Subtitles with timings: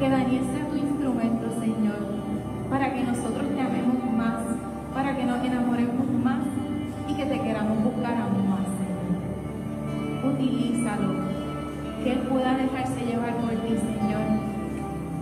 [0.00, 2.00] que Daniel sea tu instrumento, Señor,
[2.70, 4.40] para que nosotros te amemos más,
[4.94, 6.40] para que nos enamoremos más
[7.06, 10.32] y que te queramos buscar aún más, Señor.
[10.32, 11.12] Utilízalo,
[12.02, 14.24] que Él pueda dejarse llevar por ti, Señor,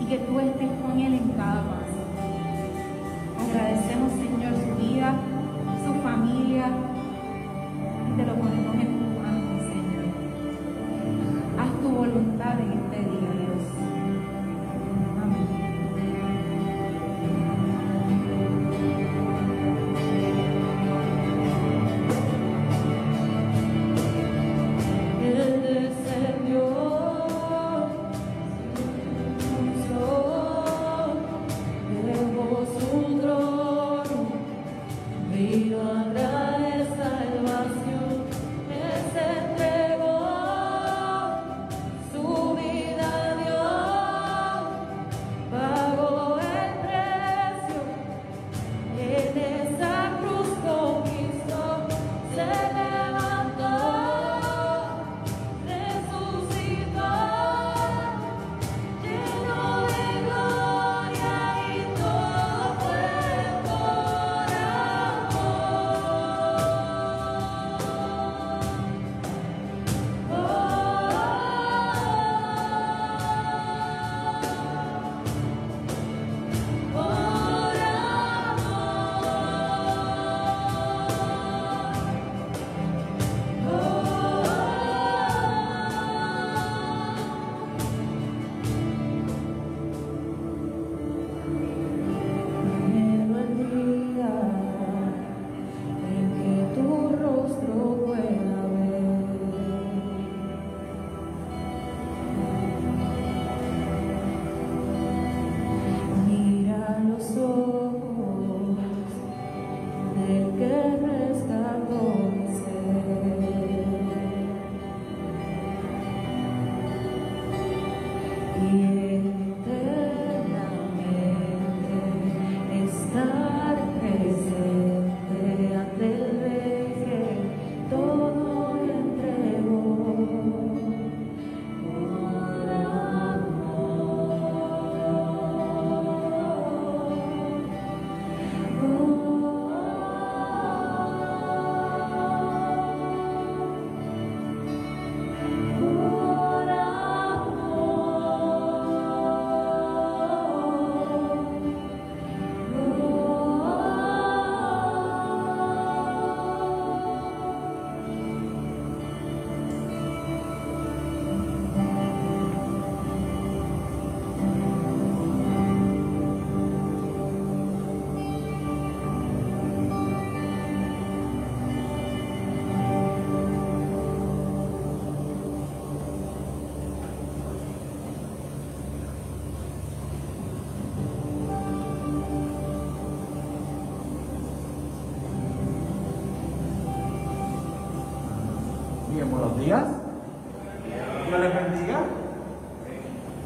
[0.01, 1.99] y que tú estés con Él en cada paso.
[3.51, 5.13] Agradecemos, Señor, su vida.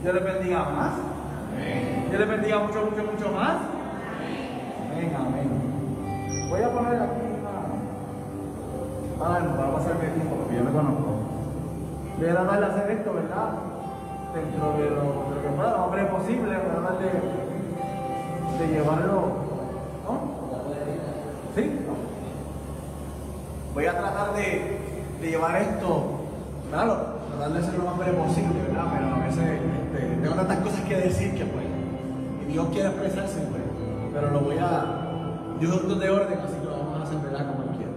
[0.02, 0.94] Dios les bendiga más.
[2.10, 3.56] Dios les bendiga mucho, mucho, mucho más.
[4.90, 5.48] Amén, amén.
[6.50, 7.54] Voy a poner aquí una.
[9.24, 11.06] Ah, no, para pasar el tiempo porque yo me conozco.
[12.18, 13.48] Voy a tratar de hacer esto, ¿verdad?
[14.34, 17.10] Dentro de lo, de lo que pueda, lo más posible, voy a tratar de,
[18.58, 19.20] de llevarlo.
[20.02, 20.12] ¿No?
[21.54, 21.78] ¿Sí?
[23.72, 24.78] Voy a tratar de,
[25.20, 26.04] de llevar esto,
[26.70, 28.84] claro, lo más breve posible, ¿verdad?
[28.92, 31.64] Pero a veces este, tengo tantas cosas que decir que pues,
[32.46, 33.62] y Dios quiere expresarse, pues,
[34.12, 35.08] pero lo voy a,
[35.58, 37.46] Dios un de orden, así que lo vamos a hacer, ¿verdad?
[37.50, 37.92] Como Él quiere.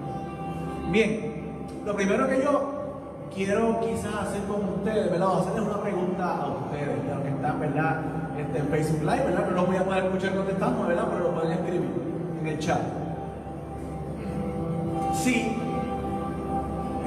[0.92, 2.72] Bien, lo primero que yo
[3.34, 5.28] quiero quizás hacer con ustedes, ¿verdad?
[5.30, 8.02] O hacerles una pregunta a ustedes, ya que están, ¿verdad?
[8.40, 9.46] Este, en Facebook Live, ¿verdad?
[9.50, 11.06] No los voy a poder escuchar contestando, ¿verdad?
[11.12, 11.90] Pero lo pueden escribir
[12.42, 12.82] en el chat.
[15.14, 15.58] Sí,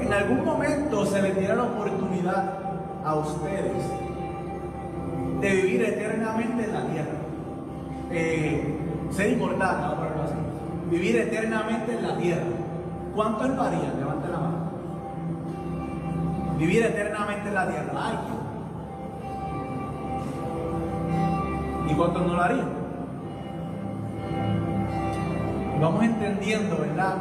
[0.09, 2.53] en algún momento se les diera la oportunidad
[3.05, 3.83] a ustedes
[5.39, 7.17] de vivir eternamente en la tierra.
[8.09, 8.77] Eh,
[9.11, 9.75] ser inmortal,
[10.23, 10.33] así.
[10.89, 12.41] Vivir eternamente en la tierra.
[13.13, 13.99] ¿Cuántos lo harían?
[13.99, 14.57] Levanten la mano.
[16.57, 17.91] Vivir eternamente en la tierra.
[17.95, 18.17] Ay,
[21.87, 22.69] ¿Y cuántos no lo harían?
[25.79, 27.15] Vamos entendiendo, ¿verdad?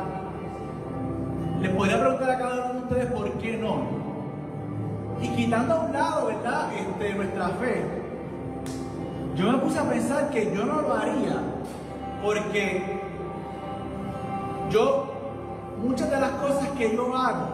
[1.61, 3.83] Les podría preguntar a cada uno ustedes por qué no.
[5.21, 6.69] Y quitando a un lado, ¿verdad?
[6.75, 7.85] Este, nuestra fe,
[9.37, 11.37] yo me puse a pensar que yo no lo haría
[12.23, 13.01] porque
[14.71, 15.13] yo,
[15.83, 17.47] muchas de las cosas que yo hago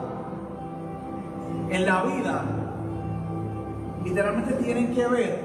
[1.70, 2.44] en la vida,
[4.04, 5.40] literalmente tienen que ver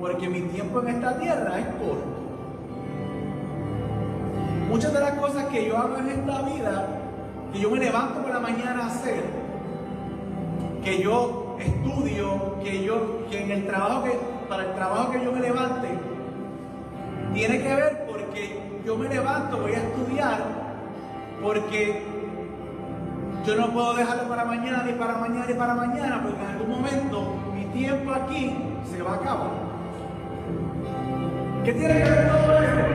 [0.00, 2.12] porque mi tiempo en esta tierra es corto.
[4.68, 7.01] Muchas de las cosas que yo hago en esta vida
[7.52, 9.24] que yo me levanto por la mañana a hacer,
[10.82, 14.18] que yo estudio, que yo, que en el trabajo que,
[14.48, 15.88] para el trabajo que yo me levante,
[17.34, 20.38] tiene que ver porque yo me levanto, voy a estudiar,
[21.42, 22.02] porque
[23.44, 26.70] yo no puedo dejarlo para mañana, ni para mañana, ni para mañana, porque en algún
[26.70, 28.56] momento mi tiempo aquí
[28.90, 29.50] se va a acabar.
[31.64, 32.86] ¿Qué tiene que ver todo esto?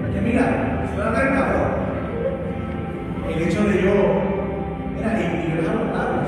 [0.00, 1.85] Porque mira, si va a
[3.28, 3.94] el hecho de yo,
[4.94, 6.22] mira, y, yo les hago claro,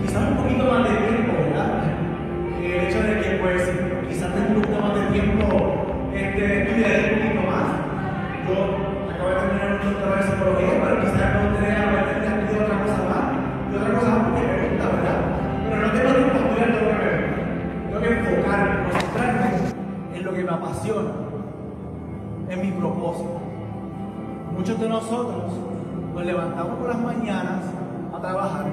[0.00, 1.84] quizás un poquito más de tiempo, ¿verdad?
[2.60, 3.70] El hecho de que, pues,
[4.08, 7.66] quizás tengo un poquito más de tiempo, este, estudiaré un poquito más.
[8.46, 8.54] Yo
[9.08, 12.64] acabo de terminar un doctorado de psicología, pero quizás no tendré a meterme a estudiar
[12.64, 13.24] otra cosa más,
[13.66, 15.18] y otra cosa más me gusta, ¿verdad?
[15.64, 17.12] Pero no tengo tiempo para estudiar todo lo que.
[17.88, 19.48] Tengo que enfocarme, concentrarme
[20.14, 21.12] en lo que me apasiona,
[22.48, 23.40] en mi propósito.
[24.52, 25.71] Muchos de nosotros
[26.14, 27.62] nos levantamos por las mañanas
[28.14, 28.66] a trabajar.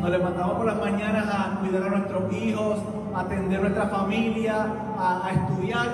[0.00, 2.78] Nos levantamos por las mañanas a cuidar a nuestros hijos,
[3.14, 4.66] a atender nuestra familia,
[4.98, 5.88] a, a estudiar.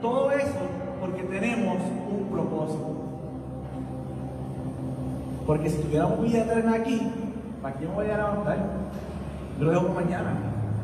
[0.00, 0.58] Todo eso
[1.00, 1.76] porque tenemos
[2.10, 2.98] un propósito.
[5.46, 7.00] Porque si tuviéramos vida eterna aquí,
[7.62, 8.58] ¿para qué me voy a levantar?
[9.58, 10.32] Yo lo dejo por mañana.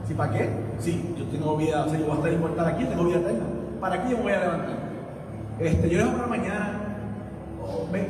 [0.06, 0.50] ¿Sí para qué?
[0.80, 3.44] Sí, yo tengo vida, o sea, yo voy a estar inmortal aquí, tengo vida eterna.
[3.80, 4.76] ¿Para qué yo me voy a levantar?
[5.60, 6.83] Este, yo lo dejo para mañana,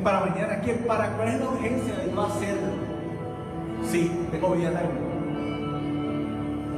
[0.03, 0.73] para mañana, ¿qué?
[0.73, 2.73] ¿Para cuál es la urgencia de no hacerlo?
[3.83, 4.89] Sí, tengo vida eterna.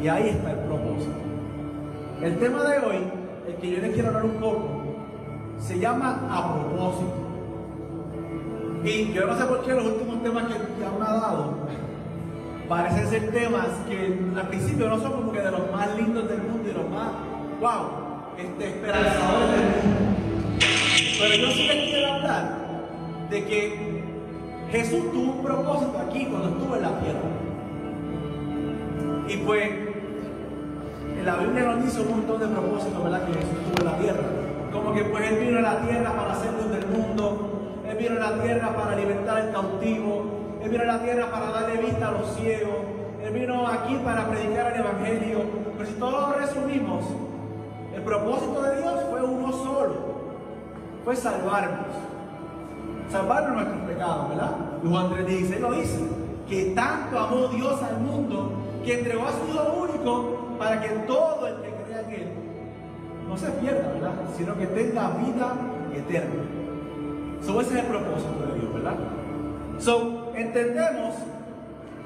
[0.02, 1.16] Y ahí está el propósito.
[2.22, 2.98] El tema de hoy,
[3.48, 4.84] el que yo les quiero hablar un poco,
[5.60, 7.14] se llama a propósito.
[8.84, 11.68] Y yo no sé por qué los últimos temas que ya me ha dado
[12.70, 16.42] parecen ser temas que al principio no son como que de los más lindos del
[16.44, 17.12] mundo y los más,
[17.62, 19.62] wow, este, esperanzadores.
[21.20, 22.67] Pero yo sí les quiero hablar
[23.30, 24.04] de que
[24.72, 27.20] Jesús tuvo un propósito aquí cuando estuvo en la tierra.
[29.28, 29.70] Y pues,
[31.18, 33.26] en la Biblia nos dice un montón de propósitos, ¿verdad?
[33.26, 34.24] Que Jesús tuvo en la tierra.
[34.72, 37.82] Como que pues Él vino a la tierra para hacer luz del mundo.
[37.88, 40.60] Él vino a la tierra para libertar al cautivo.
[40.62, 42.76] Él vino a la tierra para darle vista a los ciegos.
[43.24, 45.40] Él vino aquí para predicar el Evangelio.
[45.78, 47.06] Pero si todo resumimos,
[47.96, 49.96] el propósito de Dios fue uno solo.
[51.04, 52.17] Fue salvarnos.
[53.12, 54.52] Salvarnos de nuestros pecados, ¿verdad?
[54.84, 56.00] Y Juan 3.16 lo dice.
[56.48, 58.52] Que tanto amó Dios al mundo
[58.86, 62.28] que entregó a su Hijo único para que todo el que crea en Él
[63.28, 64.14] no se pierda, ¿verdad?
[64.38, 65.54] Sino que tenga vida
[65.94, 66.44] eterna.
[67.42, 68.96] So, ese es el propósito de Dios, ¿verdad?
[69.80, 71.16] So, entendemos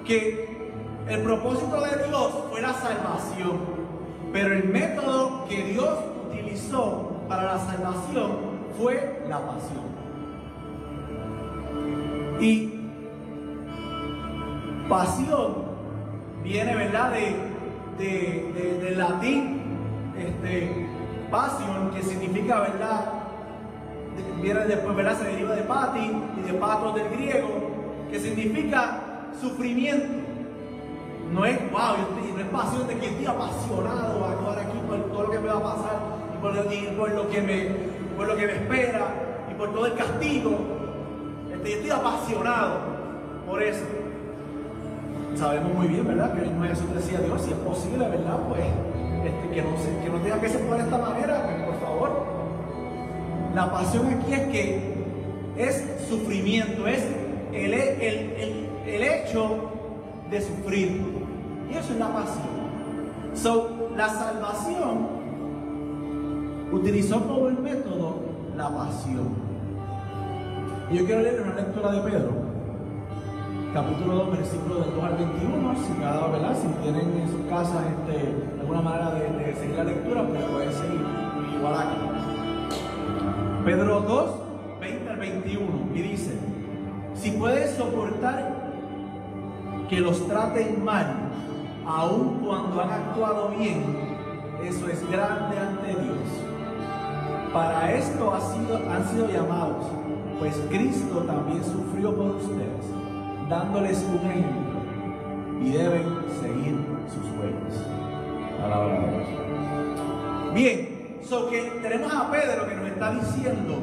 [0.05, 0.71] que
[1.07, 3.59] el propósito de Dios fue la salvación,
[4.33, 8.31] pero el método que Dios utilizó para la salvación
[8.79, 9.90] fue la pasión.
[12.41, 12.77] Y
[14.89, 15.54] Pasión
[16.43, 17.12] viene, ¿verdad?
[17.13, 17.36] De,
[17.97, 19.62] de- de- del latín,
[20.17, 20.88] este,
[21.30, 23.06] passion, que significa, ¿verdad?
[24.17, 25.17] De- Viene después, ¿verdad?
[25.19, 27.47] Se deriva de pati y de patros del griego,
[28.12, 28.99] que significa
[29.39, 30.08] sufrimiento.
[31.34, 34.97] No es, wow, yo no es pasión de que estoy apasionado a actuar aquí por
[35.10, 35.99] todo lo que me va a pasar
[36.36, 36.54] y por
[37.13, 37.65] lo, que me,
[38.17, 39.06] por lo que me espera
[39.49, 40.81] y por todo el castigo.
[41.63, 42.80] Yo estoy apasionado
[43.47, 43.84] por eso.
[45.36, 46.34] Sabemos muy bien, ¿verdad?
[46.34, 48.38] Que el mismo Jesús decía, Dios, si es posible, ¿verdad?
[48.50, 51.80] Pues este, que, no se, que no tenga que ser por esta manera, pues, por
[51.88, 52.26] favor.
[53.56, 54.93] La pasión aquí es que
[55.58, 57.04] es sufrimiento, es
[57.54, 59.69] el, el- el- el hecho
[60.30, 61.02] de sufrir.
[61.71, 62.62] Y eso es la pasión.
[63.36, 65.08] So, la salvación
[66.71, 68.15] utilizó como el método
[68.58, 69.50] la pasión.
[70.91, 72.32] Y yo quiero leer una lectura de Pedro,
[73.73, 75.75] capítulo 2, versículo del 2 al 21.
[75.75, 76.58] Si cada ¿verdad?
[76.62, 81.01] Si tienen en sus casas este, alguna manera de, seguir la lectura, pues pueden seguir
[81.56, 81.95] igual aquí.
[83.63, 84.30] Pedro 2,
[84.82, 85.65] 20 al 21.
[85.95, 86.38] Y dice:
[87.15, 88.54] Si puedes soportar
[89.89, 91.08] que los traten mal,
[91.88, 93.82] aun cuando han actuado bien,
[94.62, 96.17] eso es grande ante Dios.
[97.54, 99.86] Para esto han sido llamados,
[100.41, 102.84] pues Cristo también sufrió por ustedes,
[103.47, 104.82] dándoles un ejemplo,
[105.62, 106.04] y deben
[106.41, 107.86] seguir sus huellas.
[108.60, 109.27] Palabra de Dios.
[110.56, 113.75] Bien, so que tenemos a Pedro que nos está diciendo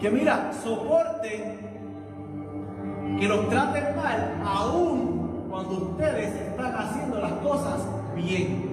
[0.00, 1.60] que mira, soporten
[3.20, 8.68] que los traten mal, aun cuando ustedes están haciendo las cosas bien.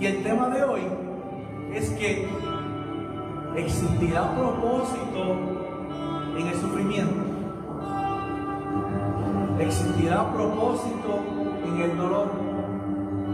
[0.00, 0.80] Y el tema de hoy
[1.72, 2.28] es que
[3.56, 5.36] existirá propósito
[6.36, 7.24] en el sufrimiento.
[9.58, 11.20] Existirá propósito
[11.64, 12.30] en el dolor.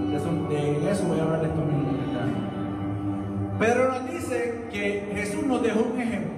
[0.09, 1.93] De eso, de eso voy a hablar estos minutos.
[3.59, 6.33] Pedro nos dice que Jesús nos dejó un ejemplo.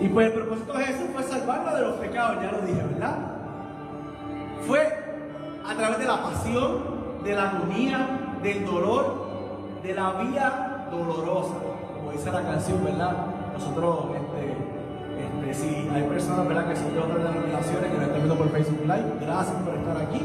[0.00, 3.18] Y pues el propósito de Jesús fue salvarnos de los pecados, ya lo dije, ¿verdad?
[4.66, 4.80] Fue
[5.64, 6.78] a través de la pasión,
[7.22, 9.28] de la agonía, del dolor,
[9.82, 11.54] de la vía dolorosa,
[11.94, 13.26] como dice la canción, ¿verdad?
[13.52, 16.68] Nosotros, este, este, si hay personas, ¿verdad?
[16.68, 19.96] Que son de otras denominaciones que nos están viendo por Facebook Live, gracias por estar
[19.96, 20.20] aquí.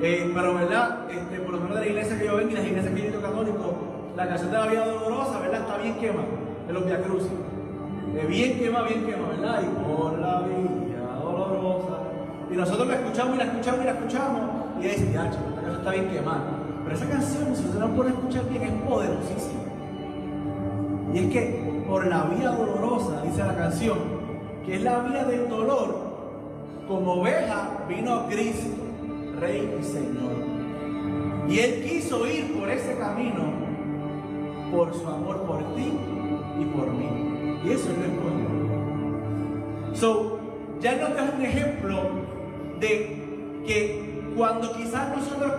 [0.00, 1.10] Eh, pero, ¿verdad?
[1.10, 3.20] Este, por lo menos de la iglesia que yo vengo y las iglesias que yo
[3.20, 3.74] católico,
[4.16, 5.60] la canción de la vía dolorosa, ¿verdad?
[5.60, 6.22] Está bien quema,
[6.66, 7.32] de los Via Crucis.
[8.14, 9.62] Eh, bien quema, bien quema, ¿verdad?
[9.62, 11.98] Y por la vía dolorosa.
[12.50, 14.40] Y nosotros la escuchamos y la escuchamos y la escuchamos.
[14.80, 16.44] Y ahí dice, ya, esta canción está bien quemada.
[16.84, 19.57] Pero esa canción, si usted la a escuchar bien, es poderosísima.
[21.12, 23.98] Y es que por la vía dolorosa, dice la canción,
[24.64, 26.08] que es la vía del dolor,
[26.86, 28.82] como oveja vino Cristo,
[29.40, 30.32] Rey y Señor.
[31.48, 33.68] Y Él quiso ir por ese camino
[34.70, 35.92] por su amor por ti
[36.60, 37.58] y por mí.
[37.64, 38.48] Y eso es lo importante.
[39.94, 40.38] So,
[40.80, 42.02] ya nos da un ejemplo
[42.78, 45.52] de que cuando quizás nosotros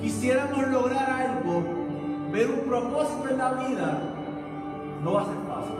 [0.00, 1.62] quisiéramos lograr algo,
[2.32, 4.13] ver un propósito en la vida,
[5.04, 5.76] no va a ser fácil.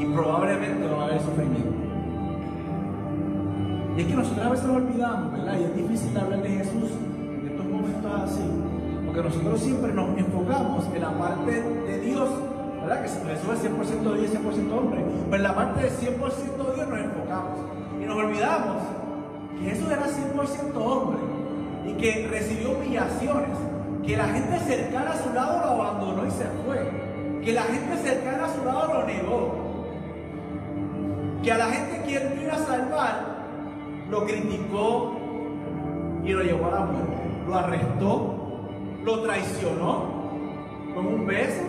[0.00, 1.70] Y probablemente no va a haber sufrimiento.
[3.96, 5.54] Y es que nosotros a veces nos olvidamos, ¿verdad?
[5.58, 8.42] Y es difícil hablar de Jesús en estos momentos así.
[9.06, 12.28] Porque nosotros siempre nos enfocamos en la parte de Dios,
[12.80, 13.02] ¿verdad?
[13.02, 15.04] Que Jesús es 100% Dios y 100% hombre.
[15.30, 17.58] Pero en la parte de 100% Dios nos enfocamos.
[18.02, 18.76] Y nos olvidamos
[19.58, 21.18] que Jesús era 100% hombre.
[21.86, 23.56] Y que recibió humillaciones.
[24.04, 27.05] Que la gente cercana a su lado lo abandonó y se fue.
[27.46, 29.54] Que la gente cercana a su lado lo negó.
[31.44, 33.36] Que a la gente que él vino a salvar
[34.10, 35.12] lo criticó
[36.24, 37.16] y lo llevó a la muerte.
[37.46, 38.34] Lo arrestó,
[39.04, 40.06] lo traicionó
[40.92, 41.62] con un beso.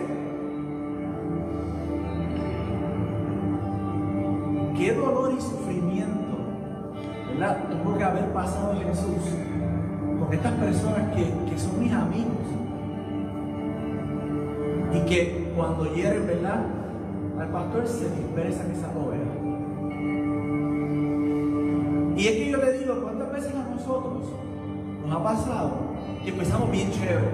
[4.76, 6.38] Qué dolor y sufrimiento,
[7.28, 7.56] ¿verdad?
[7.70, 9.32] Tuvo que haber pasado Jesús
[10.18, 12.57] con estas personas que, que son mis amigos
[14.92, 16.66] y que cuando hieren, ¿verdad?
[17.38, 19.48] Al pastor se dispersan esas ovejas.
[22.16, 24.24] Y es que yo le digo, ¿cuántas veces a nosotros
[25.06, 25.72] nos ha pasado
[26.24, 27.28] que empezamos bien chévere,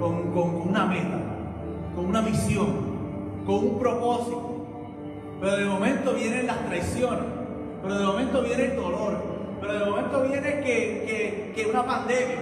[0.00, 1.20] con, con una meta,
[1.94, 2.66] con una misión,
[3.46, 4.66] con un propósito?
[5.40, 7.24] Pero de momento vienen las traiciones,
[7.82, 9.18] pero de momento viene el dolor,
[9.60, 12.38] pero de momento viene que, que, que una pandemia,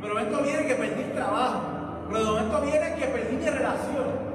[0.00, 1.73] pero de momento viene que perdí trabajo,
[2.08, 4.34] pero de momento viene que perdí mi relación.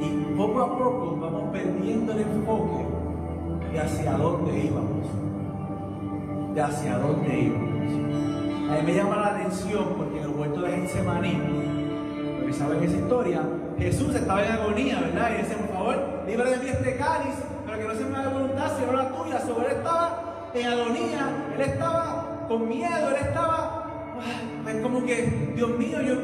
[0.00, 2.84] Y poco a poco vamos perdiendo el enfoque
[3.72, 5.06] de hacia dónde íbamos.
[6.54, 7.66] De hacia dónde íbamos.
[8.70, 11.40] A mí me llama la atención porque en el huerto de Getsemaní,
[12.38, 13.42] porque saben esa historia,
[13.78, 15.30] Jesús estaba en agonía, ¿verdad?
[15.34, 17.34] Y decía, por favor, libre de mí este cáliz,
[17.64, 19.40] pero que no se me haga voluntad, sino la tuya.
[19.40, 23.75] Sobre él estaba en agonía, él estaba con miedo, él estaba,
[24.68, 26.14] es como que, Dios mío, yo,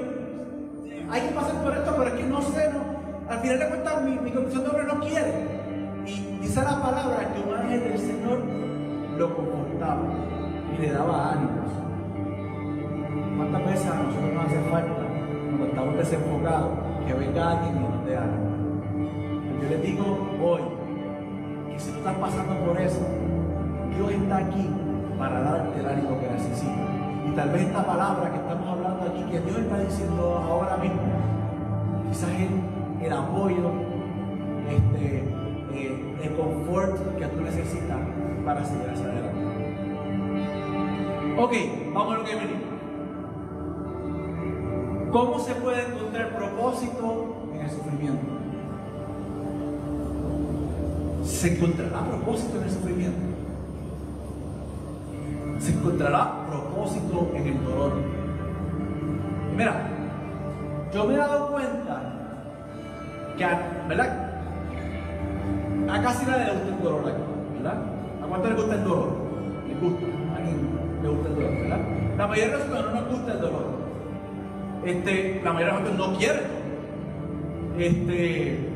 [1.11, 4.03] hay que pasar por esto, pero es que no sé, no, al final de cuentas
[4.03, 5.33] mi, mi condición de hombre no quiere.
[6.07, 8.41] Y dice la palabra que un ángel del Señor
[9.19, 10.03] lo confortaba
[10.75, 11.71] y le daba ánimos.
[13.37, 15.03] ¿Cuántas veces a nosotros nos hace falta,
[15.49, 16.71] cuando estamos desenfocados,
[17.07, 18.53] que venga alguien y nos dé ánimo?
[19.63, 20.05] Yo les digo
[20.43, 20.63] hoy
[21.71, 23.07] que si tú estás pasando por eso,
[23.97, 24.69] Dios está aquí
[25.19, 26.92] para darte el ánimo que necesitas.
[27.27, 31.01] Y tal vez esta palabra que estamos hablando aquí, que Dios está diciendo ahora mismo,
[32.09, 33.71] quizás el, el apoyo,
[34.69, 35.25] este,
[35.75, 37.99] eh, el confort que tú necesitas
[38.45, 39.43] para seguir hacia adelante.
[41.39, 41.53] Ok,
[41.95, 42.63] vamos a lo que venimos.
[45.13, 48.27] ¿Cómo se puede encontrar propósito en el sufrimiento?
[51.25, 53.32] Se encontrará propósito en el sufrimiento.
[55.63, 57.93] Se encontrará propósito en el dolor.
[59.57, 59.75] Mira,
[60.93, 62.03] yo me he dado cuenta
[63.37, 64.29] que, a- ¿verdad?
[65.89, 67.23] A casi nadie le gusta el dolor aquí,
[67.59, 67.77] ¿verdad?
[68.23, 69.09] ¿A cuánto le gusta el dolor?
[69.69, 70.07] ¿Le gusta?
[70.33, 70.69] ¿A alguien
[71.03, 71.79] le gusta el dolor, verdad?
[72.19, 73.65] La mayoría de nosotros no nos gusta el dolor.
[74.85, 76.41] Este, la mayoría de nosotros no quiere.
[77.79, 78.69] Este,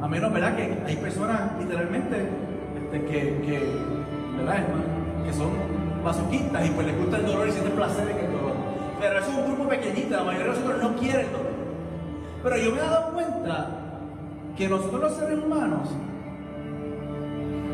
[0.00, 0.56] a menos, ¿verdad?
[0.56, 2.28] Que hay personas literalmente
[2.84, 3.62] este, que, que,
[4.38, 4.64] ¿verdad?
[5.24, 5.48] Que son
[6.02, 8.52] masoquistas y pues les gusta el dolor y sienten placer en el dolor.
[9.00, 11.52] Pero eso es un grupo pequeñito, la mayoría de nosotros no quiere el dolor.
[12.42, 13.68] Pero yo me he dado cuenta
[14.56, 15.88] que nosotros los seres humanos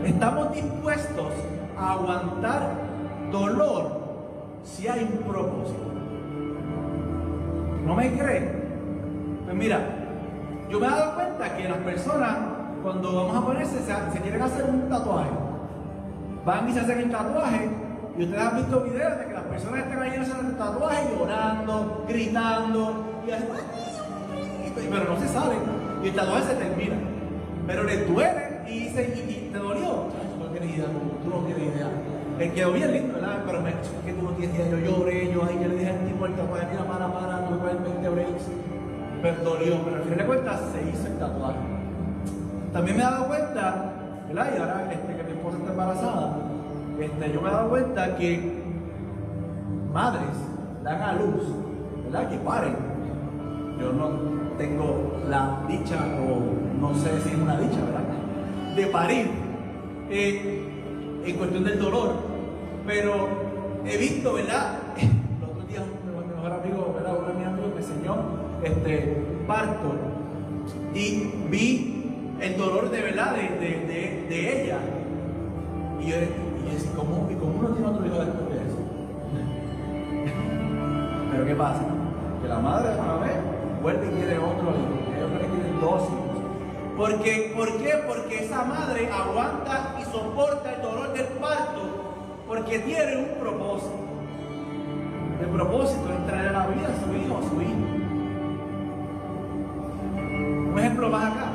[0.04, 1.32] estamos dispuestos
[1.78, 2.72] a aguantar
[3.30, 3.98] dolor
[4.64, 5.88] si hay un propósito.
[7.84, 8.68] ¿No me creen?
[9.44, 9.80] Pues mira,
[10.68, 12.36] yo me he dado cuenta que las personas,
[12.82, 15.30] cuando vamos a ponerse, se, se quieren hacer un tatuaje,
[16.44, 17.70] van y se hacen el tatuaje,
[18.18, 22.04] y ustedes han visto videos de que las personas están ahí haciendo el tatuaje llorando,
[22.09, 23.44] gritando, y así,
[24.90, 25.59] pero no se salen,
[26.02, 26.96] y el tatuaje se termina.
[27.66, 30.09] Pero les duele y dicen, ¿y, te dolió?
[30.35, 30.87] Tú no tienes idea,
[31.22, 31.87] tú no tienes idea.
[32.38, 33.42] Le quedó bien lindo, ¿verdad?
[33.46, 35.90] Pero me, es que tú no tienes idea, yo lloré, yo ahí, yo le dije
[35.90, 38.44] al tipo el tatuaje, mira, para, para, que ver 20 breaks
[39.22, 41.59] pero dolió, pero al final de cuentas se hizo el tatuaje.
[42.72, 43.92] También me he dado cuenta,
[44.28, 44.52] ¿verdad?
[44.54, 46.37] Y ahora este, que mi esposa está embarazada,
[47.00, 48.62] este, yo me he dado cuenta que
[49.92, 50.37] madres
[50.82, 51.44] dan a luz,
[52.04, 52.30] ¿verdad?
[52.30, 52.76] Que paren.
[53.78, 54.08] Yo no
[54.56, 58.74] tengo la dicha, o no sé si es una dicha, ¿verdad?
[58.74, 59.30] De parir
[60.11, 62.14] eh, en cuestión del dolor,
[62.87, 63.28] pero
[63.84, 64.78] he visto, ¿verdad?
[65.40, 67.16] Los otros días mi mejor amigo, ¿verdad?
[67.18, 68.16] Uno de mis amigos me enseñó
[68.64, 69.94] este parto
[70.94, 71.94] y vi
[72.40, 74.78] el dolor de verdad de, de, de, de ella.
[76.00, 76.16] Y yo,
[76.68, 78.78] y decía, ¿cómo, ¿y cómo uno tiene otro hijo después de eso?
[81.33, 81.81] Pero ¿qué pasa?
[82.42, 83.37] Que la madre otra vez
[83.83, 84.94] vuelve y quiere otro hijo.
[85.16, 86.14] Hay hombres que tienen dos hijos.
[86.96, 87.92] Porque, ¿Por qué?
[88.07, 91.83] Porque esa madre aguanta y soporta el dolor del parto
[92.48, 93.92] porque tiene un propósito.
[95.40, 97.76] El propósito es traer a la vida a su hijo o a su hija.
[100.72, 101.46] Un ejemplo más acá.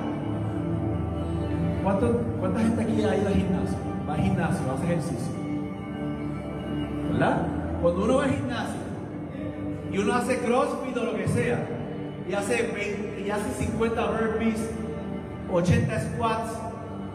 [1.83, 3.77] ¿Cuánto- ¿Cuánta gente aquí ha ido al gimnasio?
[4.13, 5.33] Al gimnasio, hace ejercicio.
[7.11, 7.47] ¿Verdad?
[7.81, 8.81] Cuando uno va al gimnasio
[9.91, 11.65] y uno hace crossfit o lo que sea,
[12.29, 14.69] y hace, 20 y hace 50 burpees,
[15.51, 16.51] 80 squats,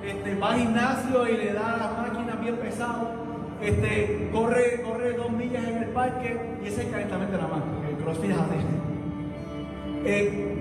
[0.05, 3.11] este, va al gimnasio y le da a las máquinas bien pesado,
[3.63, 7.91] este, corre, corre dos millas en el parque y ese es calentamiento nada más, porque
[7.91, 8.37] el crossfit es.
[10.05, 10.55] Eh,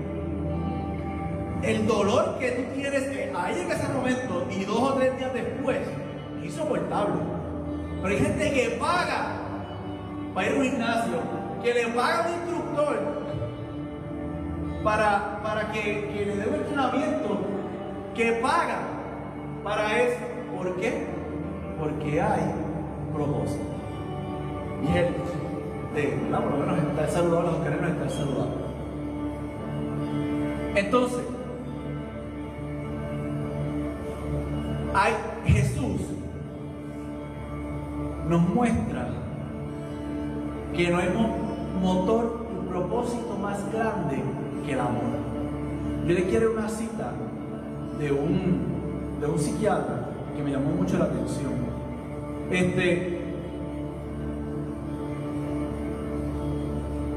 [1.62, 5.34] el dolor que tú tienes eh, ahí en ese momento y dos o tres días
[5.34, 5.78] después
[6.42, 7.20] insoportable.
[8.02, 9.36] Pero hay gente que paga
[10.34, 11.14] para ir a un gimnasio,
[11.62, 13.18] que le paga a un instructor
[14.84, 17.40] para, para que, que le dé un entrenamiento,
[18.14, 18.78] que paga
[19.64, 20.20] para eso.
[20.56, 21.06] ¿Por qué?
[21.78, 22.54] Porque hay
[23.12, 23.64] propósito.
[24.82, 25.14] Y él,
[25.94, 26.42] de, ¿verdad?
[26.42, 28.68] por lo menos estar saludable, los queremos estar saludables.
[30.76, 31.24] Entonces,
[34.94, 35.12] hay
[35.44, 36.00] Jesús
[38.28, 39.08] nos muestra
[40.76, 41.36] que no hay mo-
[41.80, 44.22] motor y propósito más grande
[44.66, 45.18] que el amor.
[46.06, 47.12] Yo le quiero una cita
[47.98, 48.60] de un,
[49.20, 51.52] de un psiquiatra que me llamó mucho la atención.
[52.50, 53.18] Este,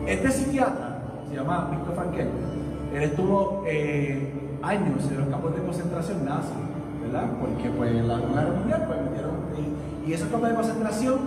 [0.08, 2.28] este psiquiatra, se llama Víctor Frankel,
[2.93, 6.50] él estuvo eh, años en los campos de concentración nazi,
[7.04, 7.30] ¿verdad?
[7.39, 9.32] Porque pues en la Guerra Mundial pues metieron,
[10.08, 11.20] y, esos campos de concentración,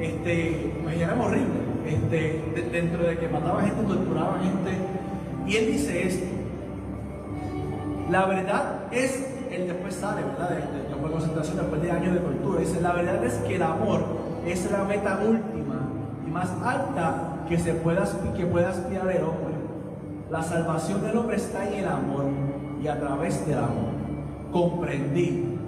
[0.00, 4.70] este, pues eran horribles, este, de- dentro de que mataban gente, torturaban gente,
[5.46, 6.26] y él dice esto,
[8.10, 10.50] la verdad es, él después sale, ¿verdad?
[10.50, 12.60] Del campo de concentración después de años de tortura.
[12.60, 14.00] Dice, la verdad es que el amor
[14.46, 15.88] es la meta última
[16.26, 18.04] y más alta que se pueda,
[18.36, 19.54] que pueda aspirar el hombre.
[20.30, 22.24] La salvación del hombre está en el amor
[22.82, 23.92] y a través del amor.
[24.52, 25.58] Comprendí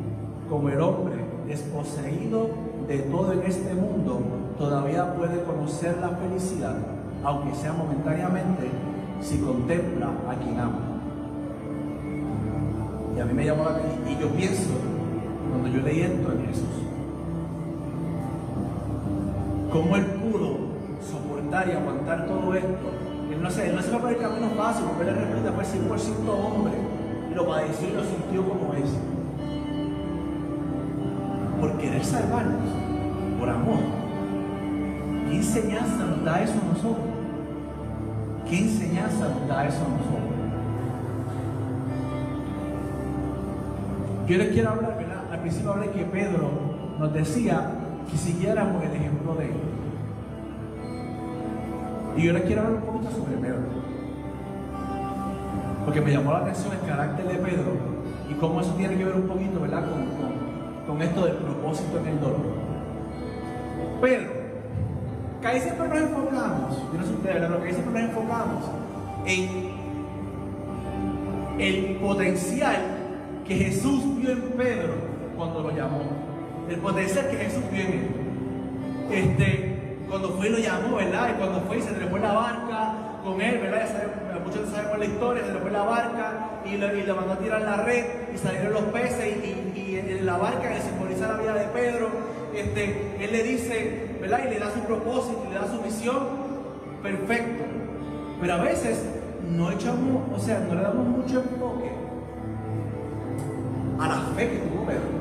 [0.48, 1.09] como el hombre
[1.50, 2.48] desposeído
[2.86, 4.20] de todo en este mundo
[4.56, 6.76] todavía puede conocer la felicidad,
[7.24, 8.70] aunque sea momentáneamente,
[9.20, 10.78] si contempla a quien ama.
[13.16, 14.08] Y a mí me llamó la atención.
[14.08, 14.70] Y yo pienso,
[15.50, 16.76] cuando yo leí esto en Jesús,
[19.72, 20.56] cómo él pudo
[21.02, 22.90] soportar y aguantar todo esto.
[23.32, 25.64] Él no, se, él no se fue por el camino fácil, porque él repite, fue
[25.64, 26.74] 100% hombre.
[27.30, 29.19] Y lo padeció y lo sintió como es.
[31.80, 32.60] Querer salvarnos,
[33.38, 33.78] por amor.
[35.28, 37.06] ¿Qué enseñanza nos da eso a nosotros?
[38.48, 40.20] ¿Qué enseñanza nos da eso a nosotros?
[44.26, 45.22] Yo les quiero hablar, ¿verdad?
[45.32, 46.50] Al principio hablé que Pedro
[46.98, 47.70] nos decía
[48.10, 49.52] que siguiéramos el ejemplo de él.
[52.16, 53.80] Y yo les quiero hablar un poquito sobre Pedro.
[55.84, 57.72] Porque me llamó la atención el carácter de Pedro
[58.28, 59.84] y cómo eso tiene que ver un poquito, ¿verdad?
[59.88, 60.39] Con-
[60.90, 62.40] con esto del propósito en el dolor.
[64.00, 64.30] Pedro,
[65.40, 67.36] que ahí siempre nos enfocamos, yo no sé ustedes.
[67.36, 68.64] Pero que ahí siempre nos enfocamos
[69.24, 69.70] en
[71.60, 72.76] el potencial
[73.46, 74.94] que Jesús vio en Pedro
[75.36, 76.02] cuando lo llamó.
[76.68, 78.08] El potencial que Jesús vio en él.
[79.10, 81.30] Este, cuando fue y lo llamó, ¿verdad?
[81.34, 83.82] Y cuando fue y se trepó en la barca con él, ¿verdad?
[84.40, 86.32] Sabemos- muchos sabemos la historia, se trepó en la barca
[86.64, 89.90] y le, y le mandó a tirar la red y salieron los peces y, y-
[89.98, 92.08] en la barca que simboliza la vida de Pedro,
[92.54, 94.40] este, él le dice, ¿verdad?
[94.46, 96.18] Y le da su propósito, y le da su misión,
[97.02, 97.64] perfecto.
[98.40, 99.04] Pero a veces
[99.50, 101.90] no echamos, o sea, no le damos mucho enfoque
[104.00, 105.20] a la fe que tuvo Pedro.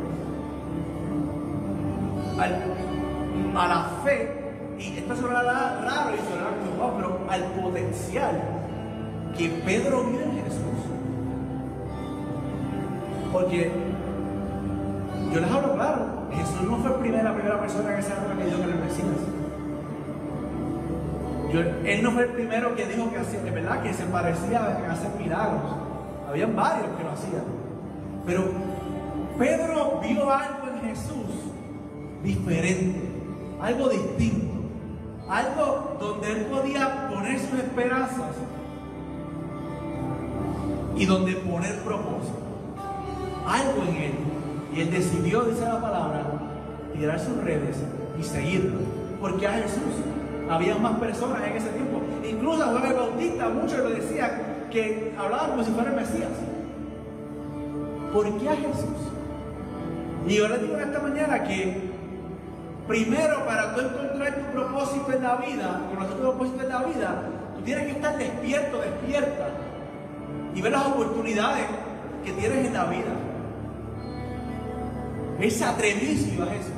[3.60, 4.32] A la fe,
[4.80, 8.42] y esto sonará raro y sonará como pero al potencial
[9.38, 10.80] que Pedro vio en Jesús.
[13.32, 13.72] Porque
[15.34, 18.58] yo les hablo claro, Jesús no fue primera, la primera persona esa época que dijo
[18.58, 18.90] que era el
[21.52, 24.92] él no fue el primero que dijo que hacía, de verdad, que se parecía en
[24.92, 25.62] hacer milagros.
[26.28, 27.44] Habían varios que lo hacían.
[28.26, 28.44] Pero
[29.38, 31.50] Pedro vio algo en Jesús
[32.24, 33.02] diferente,
[33.62, 34.54] algo distinto,
[35.28, 38.36] algo donde él podía poner sus esperanzas
[41.00, 42.38] y donde poner propósito.
[43.48, 44.14] Algo en él.
[44.76, 46.24] Y él decidió, dice la palabra,
[46.94, 47.78] tirar sus redes
[48.20, 48.80] y seguirlo.
[49.22, 49.96] Porque a Jesús
[50.50, 52.02] había más personas en ese tiempo.
[52.30, 54.32] Incluso a Juan el Bautista, muchos lo decían
[54.70, 56.32] que hablaban como si fuera el Mesías.
[58.14, 59.00] ¿Por qué a Jesús?
[60.28, 61.90] Y yo les digo en esta mañana que
[62.88, 67.24] primero para tú encontrar tu propósito en la vida, conocer tu propósito en la vida,
[67.56, 69.48] tú tienes que estar despierto, despierta
[70.56, 71.66] y ver las oportunidades
[72.24, 73.14] que tienes en la vida.
[75.42, 76.74] Y siguió a Jesús.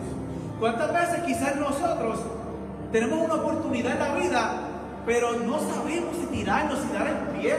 [0.60, 2.19] ¿Cuántas veces quizás nosotros
[2.91, 4.51] tenemos una oportunidad en la vida,
[5.05, 7.55] pero no sabemos si tirarnos, si dar el pie?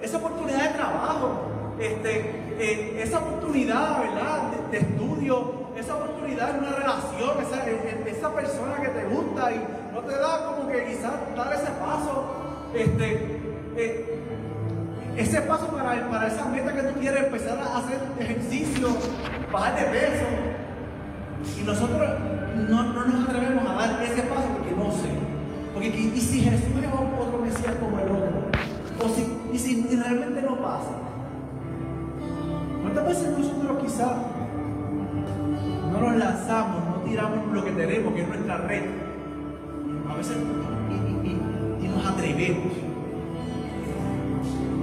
[0.00, 1.42] Esa oportunidad de trabajo,
[1.78, 2.20] este,
[2.58, 4.50] eh, esa oportunidad, ¿verdad?
[4.70, 9.04] De, de estudio, esa oportunidad en una relación, esa, eh, eh, esa persona que te
[9.04, 12.24] gusta y no te da como que quizás dar ese paso,
[12.74, 13.40] este,
[15.16, 18.88] ese paso para, para esa meta que tú quieres, empezar a hacer ejercicio,
[19.52, 20.26] bajar de peso.
[21.60, 22.00] Y nosotros
[22.68, 25.08] no, no nos atrevemos a dar ese paso porque no sé.
[25.72, 28.50] Porque ¿y si Jesús es otro Mesías como el otro?
[29.04, 30.90] O si, y si y realmente no pasa.
[32.82, 34.12] ¿Cuántas veces nosotros quizás
[35.92, 38.84] no nos lanzamos, no tiramos lo que tenemos, que es nuestra red?
[40.10, 40.36] A veces
[40.90, 41.28] y,
[41.84, 42.72] y- nos atrevemos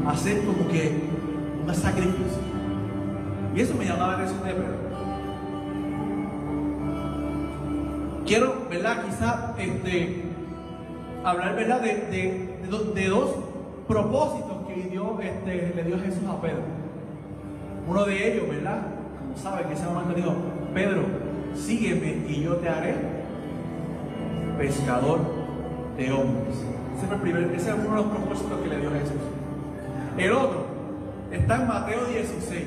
[0.10, 0.92] hacer como que
[1.66, 2.40] un sacrificio.
[3.56, 4.78] Y eso me llamaba la atención de Pedro.
[8.26, 9.06] Quiero, ¿verdad?
[9.06, 10.24] Quizá este,
[11.24, 11.82] hablar, ¿verdad?
[11.82, 13.36] De, de- de do- de dos
[13.88, 16.62] propósitos que dio, este, le dio Jesús a Pedro.
[17.88, 18.80] Uno de ellos, ¿verdad?
[19.22, 20.34] Como saben, en ese momento dijo,
[20.74, 21.04] Pedro,
[21.56, 22.96] sígueme y yo te haré
[24.58, 25.20] pescador
[25.98, 26.58] de hombres.
[26.98, 29.22] Ese, fue el primer- ese es uno de los propósitos que le dio Jesús.
[30.18, 30.66] El otro
[31.32, 32.64] está en Mateo 16.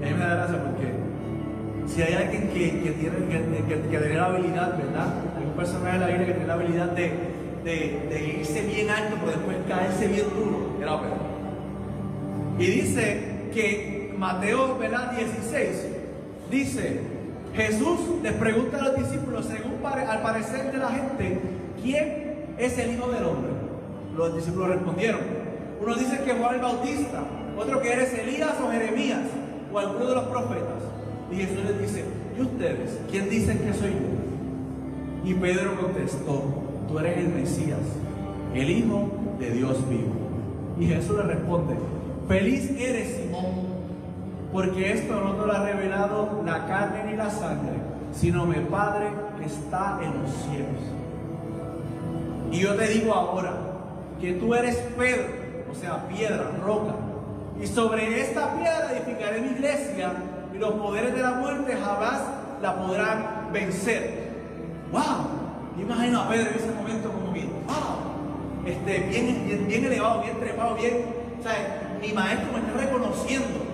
[0.00, 0.92] Y a mí me da gracia porque
[1.86, 5.14] si hay alguien que, tiene, que, que- la habilidad, ¿verdad?
[5.44, 9.56] Un personaje de la Biblia que tiene la habilidad de, irse bien alto, pero después
[9.68, 10.76] caerse bien duro.
[10.80, 11.16] Era Pedro.
[12.58, 15.12] Y dice que Mateo ¿verdad?
[15.12, 15.86] 16
[16.50, 17.00] dice,
[17.54, 21.40] Jesús les pregunta a los discípulos, según al parecer de la gente,
[21.82, 23.50] ¿quién es el Hijo del Hombre?
[24.16, 25.20] Los discípulos respondieron.
[25.82, 27.22] Uno dice que Juan el Bautista,
[27.56, 29.22] otro que eres Elías o Jeremías
[29.72, 30.82] o alguno de los profetas.
[31.30, 32.04] Y Jesús les dice,
[32.36, 32.98] ¿y ustedes?
[33.10, 35.28] ¿Quién dicen que soy yo?
[35.28, 36.44] Y Pedro contestó,
[36.88, 37.80] tú eres el Mesías,
[38.54, 39.10] el Hijo
[39.40, 40.12] de Dios vivo.
[40.78, 41.74] Y Jesús le responde,
[42.28, 43.66] feliz eres Simón,
[44.52, 47.72] porque esto no te lo ha revelado la carne ni la sangre,
[48.12, 49.08] sino mi Padre
[49.38, 50.96] que está en los cielos.
[52.52, 53.54] Y yo te digo ahora
[54.20, 56.94] que tú eres Pedro, o sea, piedra, roca,
[57.60, 60.12] y sobre esta piedra edificaré mi iglesia,
[60.54, 62.22] y los poderes de la muerte jamás
[62.62, 64.26] la podrán vencer.
[64.92, 65.02] ¡Wow!
[65.78, 68.66] Imagino a Pedro en ese momento como que, ¡wow!
[68.66, 71.04] Este, bien, bien, bien elevado, bien trepado, bien.
[71.38, 73.66] O sea, mi maestro me está reconociendo.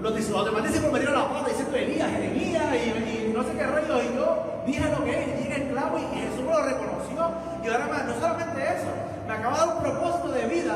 [0.00, 3.52] Los, los demás discípulos me dieron la pata diciendo Elías, Jeremías y, y no sé
[3.52, 4.02] qué rayos.
[4.02, 7.30] Y yo dije lo que es, dije el clavo y, Jesús me lo reconoció.
[7.62, 8.90] Y ahora no solamente eso,
[9.26, 10.74] me acaba de dar un propósito de vida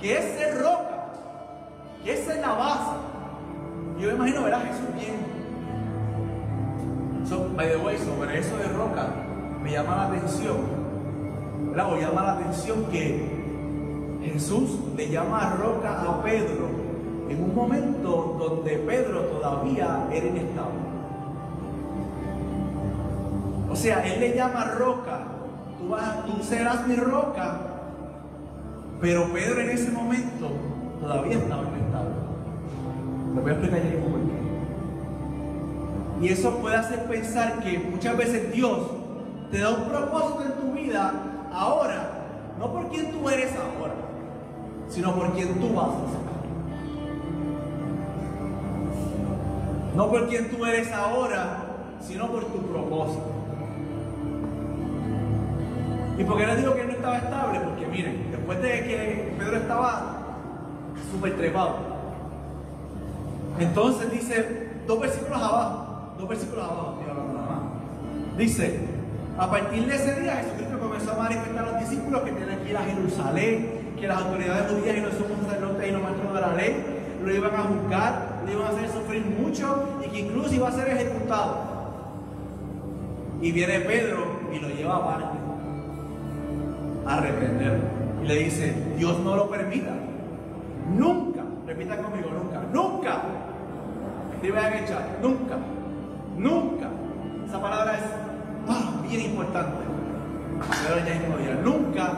[0.00, 1.12] que es ser roca,
[2.04, 2.96] que es ser la base.
[3.98, 5.40] Yo me imagino ver a Jesús bien.
[7.28, 9.08] So, by the way, sobre eso de roca,
[9.62, 10.56] me llama la atención,
[11.68, 11.92] ¿verdad?
[11.92, 16.68] O llama la atención que Jesús le llama roca a Pedro
[17.28, 20.80] en un momento donde Pedro todavía era inestable.
[23.70, 25.20] O sea, él le llama roca,
[26.26, 27.69] tú serás mi roca,
[29.00, 30.50] pero Pedro en ese momento
[31.00, 32.14] todavía estaba inestable.
[33.34, 34.40] Te voy a explicar ya por qué.
[36.20, 38.78] Y eso puede hacer pensar que muchas veces Dios
[39.50, 41.12] te da un propósito en tu vida
[41.52, 42.10] ahora,
[42.58, 43.94] no por quien tú eres ahora,
[44.88, 46.20] sino por quien tú vas a ser.
[49.96, 51.64] No por quien tú eres ahora,
[52.00, 53.30] sino por tu propósito.
[56.18, 57.60] ¿Y por qué les digo que él no estaba estable?
[57.60, 60.16] Porque miren, después de que Pedro estaba
[61.12, 61.76] súper trepado,
[63.58, 66.96] entonces dice, dos versículos abajo, dos versículos abajo.
[68.36, 68.80] Dice,
[69.38, 72.70] a partir de ese día Jesucristo comenzó a manifestar a los discípulos que tenían que
[72.70, 76.40] ir a Jerusalén, que las autoridades judías y los sumos sacerdotes y los maestros de
[76.40, 76.84] la ley
[77.22, 80.72] lo iban a juzgar, lo iban a hacer sufrir mucho y que incluso iba a
[80.72, 81.58] ser ejecutado.
[83.42, 85.38] Y viene Pedro y lo lleva aparte
[87.06, 87.99] a reprenderlo.
[88.22, 89.92] Y le dice, Dios no lo permita.
[90.96, 93.22] Nunca, repita conmigo, nunca, nunca.
[94.40, 95.56] Te voy a echar, nunca,
[96.36, 96.88] nunca.
[97.46, 99.78] Esa palabra es bien importante.
[100.86, 102.12] Pero ya mismo dirá, nunca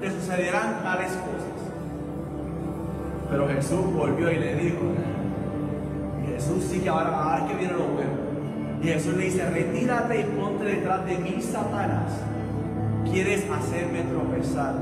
[0.00, 1.58] te sucederán tales cosas.
[3.30, 4.78] Pero Jesús volvió y le dijo,
[6.26, 8.28] Jesús sí que ahora, ahora que viene lo bueno.
[8.82, 12.12] Y Jesús le dice, retírate y ponte detrás de mí, Satanás.
[13.10, 14.74] Quieres hacerme tropezar.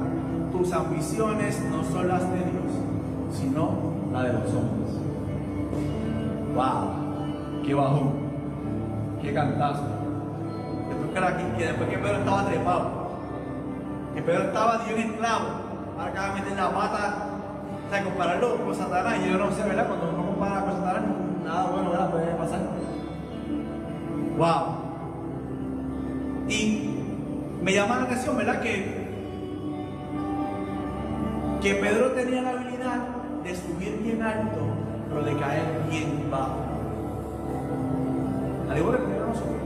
[0.56, 2.72] Tus ambiciones no son las de Dios,
[3.32, 3.70] sino
[4.12, 4.90] la de los hombres.
[6.54, 7.62] ¡Wow!
[7.64, 8.10] ¡Qué bajón!
[9.20, 9.82] ¡Qué cantazo!
[10.88, 12.90] Después que, la- que después que Pedro estaba trepado,
[14.14, 15.44] que Pedro estaba Dios en esclavo,
[15.98, 17.14] ahora acaba de meter la pata,
[17.86, 19.86] o sea, compararlo con Satanás, y yo no sé, ¿verdad?
[19.88, 21.02] Cuando uno compara con Satanás,
[21.44, 22.10] nada bueno, ¿verdad?
[22.10, 22.60] Puede pasar.
[24.38, 24.76] ¡Wow!
[26.48, 26.90] Y
[27.62, 28.60] me llama la atención, ¿verdad?
[28.60, 28.95] Que,
[31.60, 32.98] que Pedro tenía la habilidad
[33.42, 34.60] de subir bien alto,
[35.08, 36.60] pero de caer bien bajo.
[38.70, 39.56] Al igual que Pedro nosotros.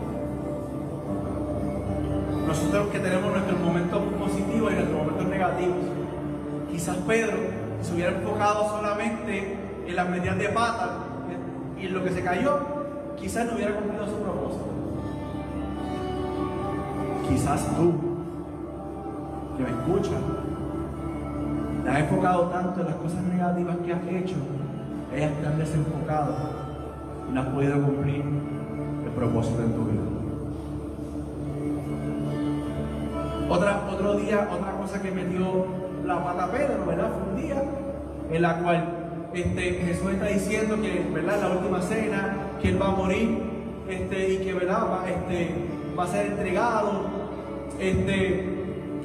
[2.47, 5.77] Nosotros que tenemos nuestros momentos positivos y nuestros momentos negativos.
[6.71, 7.37] Quizás Pedro
[7.83, 10.99] se hubiera enfocado solamente en las medidas de pata
[11.81, 12.59] y en lo que se cayó,
[13.19, 14.65] quizás no hubiera cumplido su propósito.
[17.29, 17.95] Quizás tú,
[19.57, 20.21] que me escuchas,
[21.83, 24.37] te has enfocado tanto en las cosas negativas que has hecho,
[25.15, 26.35] ellas te han desenfocado
[27.29, 28.25] y no has podido cumplir
[29.05, 30.01] el propósito en tu vida.
[33.49, 35.67] Otra, otro día, otra cosa que metió
[36.07, 37.11] la pata Pedro, ¿verdad?
[37.13, 37.63] Fue un día
[38.31, 38.85] en la cual
[39.35, 41.41] este, Jesús está diciendo que, ¿verdad?
[41.41, 43.43] La última cena, que él va a morir
[43.89, 44.85] este, y que ¿verdad?
[44.85, 45.55] Va, este,
[45.99, 46.91] va a ser entregado,
[47.81, 48.60] este,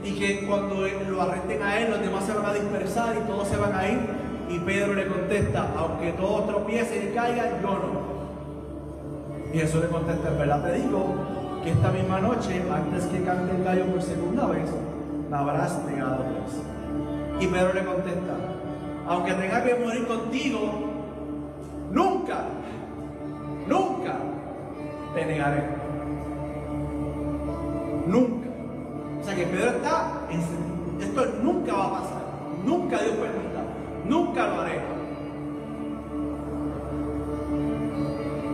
[0.05, 3.47] y que cuando lo arresten a él, los demás se van a dispersar y todos
[3.47, 3.99] se van a ir.
[4.49, 8.05] Y Pedro le contesta, aunque todos tropiecen y caigan, yo no.
[9.51, 11.15] Y Jesús le contesta, en verdad te digo
[11.63, 14.69] que esta misma noche, antes que cante el gallo por segunda vez,
[15.31, 16.61] la habrás negado tres.
[17.39, 18.33] Y Pedro le contesta,
[19.07, 20.59] aunque tenga que morir contigo,
[21.91, 22.43] nunca,
[23.67, 24.17] nunca
[25.15, 25.63] te negaré.
[28.05, 28.44] Nunca.
[29.25, 30.39] O sea que Pedro está en
[31.01, 32.21] esto nunca va a pasar.
[32.63, 33.63] Nunca Dios permita.
[34.07, 34.81] Nunca lo haré.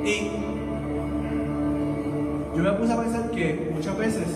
[0.05, 0.31] Y
[2.55, 4.27] yo me puse a pensar que muchas veces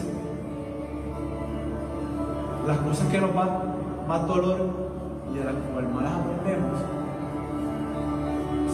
[2.67, 3.49] las cosas que nos dan
[4.05, 4.59] más dolor
[5.33, 6.81] y de las cuales más aprendemos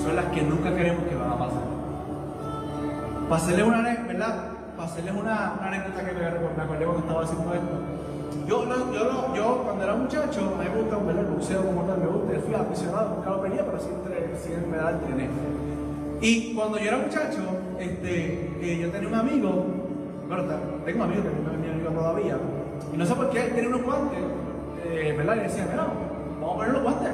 [0.03, 1.62] son las que nunca queremos que van a pasar.
[3.30, 4.50] Para hacerles una anécdota, ¿verdad?
[4.76, 8.01] Para hacerles una, una anécdota que me, acordé cuando estaba haciendo esto.
[8.47, 12.39] Yo, yo, yo cuando era muchacho, a me gusta ver el como tal, me gusta,
[12.45, 15.30] fui aficionado, nunca lo venía, pero siempre, siempre me da el entrené.
[16.22, 17.41] Y cuando yo era muchacho,
[17.80, 19.65] este, yo tenía un amigo,
[20.28, 20.43] bueno,
[20.86, 22.38] tengo un amigo que no es mi amigo todavía,
[22.93, 24.19] y no sé por qué él tenía unos guantes,
[24.86, 25.36] eh, ¿verdad?
[25.36, 25.88] Y decía, mira,
[26.39, 27.11] vamos a poner los guantes.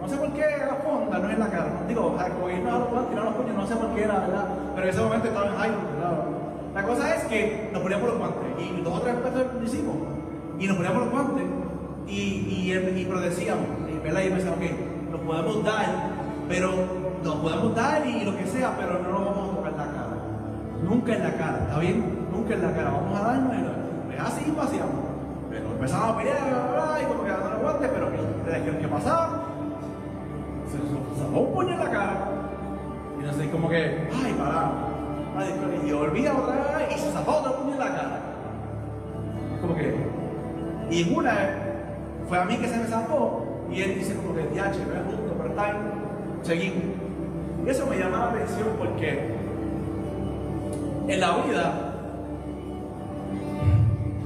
[0.00, 1.82] No sé por qué la fonda no es la cara.
[1.86, 2.16] Digo,
[2.50, 4.44] irnos a los guantes, tirar los puños, no sé por qué era, ¿verdad?
[4.74, 6.31] Pero en ese momento estaba en high, ¿verdad?
[6.74, 9.96] La cosa es que nos poníamos los guantes, y dos o tres veces lo hicimos,
[10.58, 11.44] y nos poníamos los guantes,
[12.06, 12.18] y,
[12.66, 14.22] y, él- y pero decíamos, y, ¿verdad?
[14.22, 14.62] Y pensaba, ok,
[15.10, 15.86] nos podemos dar,
[16.48, 16.70] pero
[17.22, 20.08] nos podemos dar y lo que sea, pero no nos vamos a tocar la cara.
[20.82, 22.04] Nunca en la cara, ¿está bien?
[22.32, 22.90] Nunca en la cara.
[22.90, 24.94] Vamos a darnos y así y paseamos.
[25.48, 26.38] Pero empezamos a pelear
[27.00, 28.10] y como que dando los guantes, pero
[28.44, 29.42] desde que pasaba,
[30.70, 32.14] se nos sacó un puño en la cara.
[33.20, 34.91] Y no sé, como que, ay, paramos.
[35.84, 38.20] Y volvía otra vez y se sacó otro puño en la cara.
[39.60, 39.96] Como que,
[40.90, 41.34] y en una
[42.28, 45.06] fue a mí que se me zafó y él dice como que, diache, no es
[45.06, 45.74] justo, pero está
[46.42, 46.82] seguimos.
[47.64, 49.34] Y eso me llama la atención porque
[51.08, 51.94] en la vida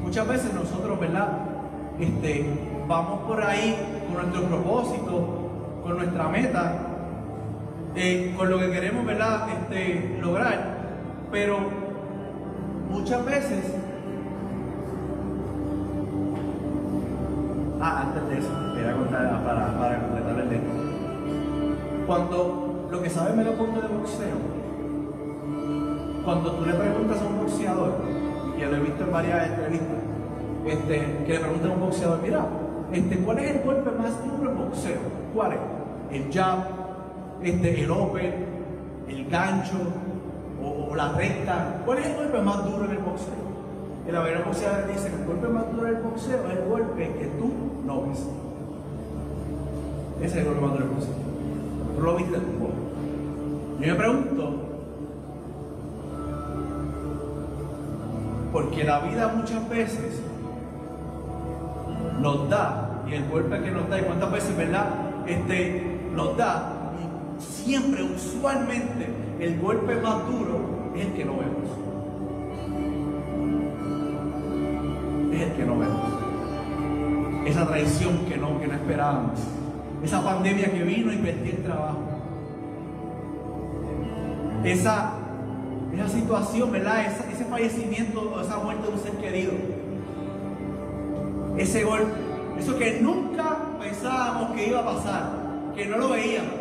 [0.02, 1.28] muchas veces nosotros, ¿verdad?
[2.00, 2.46] Este,
[2.88, 3.76] vamos por ahí
[4.06, 5.50] con nuestro propósito,
[5.82, 6.74] con nuestra meta,
[7.94, 9.48] eh, con lo que queremos, ¿verdad?
[9.50, 10.75] Este, lograr,
[11.30, 11.58] pero
[12.90, 13.74] muchas veces
[17.78, 18.48] Ah, antes de eso,
[18.96, 20.64] contar para, para completar el tema.
[22.06, 24.36] Cuando lo que sabe medio punto de boxeo,
[26.24, 27.92] cuando tú le preguntas a un boxeador,
[28.56, 29.98] y yo lo he visto en varias entrevistas,
[30.66, 32.46] este, que le preguntan a un boxeador, mira,
[32.92, 35.00] este, ¿cuál es el golpe más duro en boxeo?
[35.34, 35.58] ¿Cuál es?
[36.10, 36.58] El jab,
[37.42, 38.34] este, el open,
[39.08, 39.76] el gancho
[40.66, 41.82] o, la recta.
[41.84, 43.46] ¿Cuál es el golpe más duro en el boxeo?
[44.08, 47.16] Y la los boxeadores dicen que el golpe más duro del boxeo es el golpe
[47.18, 47.52] que tú
[47.84, 48.26] no ves.
[50.20, 51.14] Ese es el golpe más duro del boxeo.
[51.96, 52.56] Tú lo viste tú.
[53.80, 54.54] Yo me pregunto,
[58.52, 60.22] porque la vida muchas veces
[62.20, 64.86] nos da, y el golpe que nos da, y cuántas veces, ¿verdad?
[65.26, 71.86] Este, nos da, y siempre, usualmente, el golpe más duro es el que no vemos.
[75.36, 76.02] es el que no vemos.
[77.46, 79.40] Esa traición que no, que no esperábamos.
[80.02, 82.00] Esa pandemia que vino y perdí el trabajo.
[84.64, 85.12] Esa,
[85.94, 87.06] esa situación, ¿verdad?
[87.32, 89.52] Ese fallecimiento esa muerte de un ser querido.
[91.56, 92.26] Ese golpe.
[92.58, 95.30] Eso que nunca pensábamos que iba a pasar.
[95.74, 96.54] Que no lo veíamos.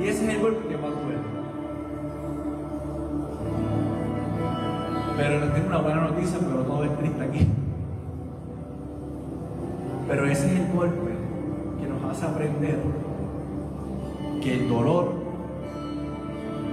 [0.00, 1.17] Y ese es el golpe que más duele.
[5.18, 7.48] Pero les tengo una buena noticia, pero todo es triste aquí.
[10.06, 11.10] Pero ese es el golpe
[11.80, 12.78] que nos hace aprender
[14.40, 15.12] que el dolor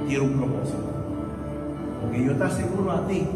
[0.08, 0.78] tiene un propósito.
[2.02, 3.28] Porque yo te aseguro a ti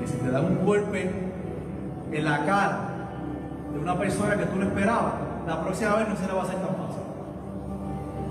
[0.00, 1.10] que si te dan un golpe
[2.10, 2.88] en la cara
[3.72, 5.14] de una persona que tú no esperabas,
[5.46, 7.02] la próxima vez no se le va a hacer tan fácil.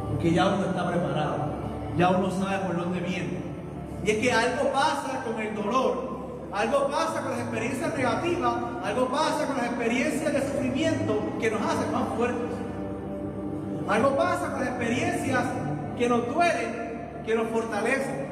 [0.10, 1.38] Porque ya uno está preparado,
[1.98, 3.47] ya uno sabe por dónde viene.
[4.04, 6.18] Y es que algo pasa con el dolor,
[6.52, 11.62] algo pasa con las experiencias negativas, algo pasa con las experiencias de sufrimiento que nos
[11.62, 12.52] hacen más fuertes.
[13.88, 15.44] Algo pasa con las experiencias
[15.98, 18.28] que nos duelen, que nos fortalecen.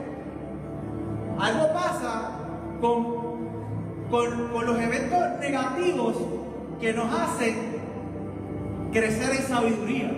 [1.39, 2.32] Algo pasa
[2.80, 3.05] con,
[4.09, 6.16] con, con los eventos negativos
[6.80, 7.55] que nos hacen
[8.91, 10.11] crecer en sabiduría,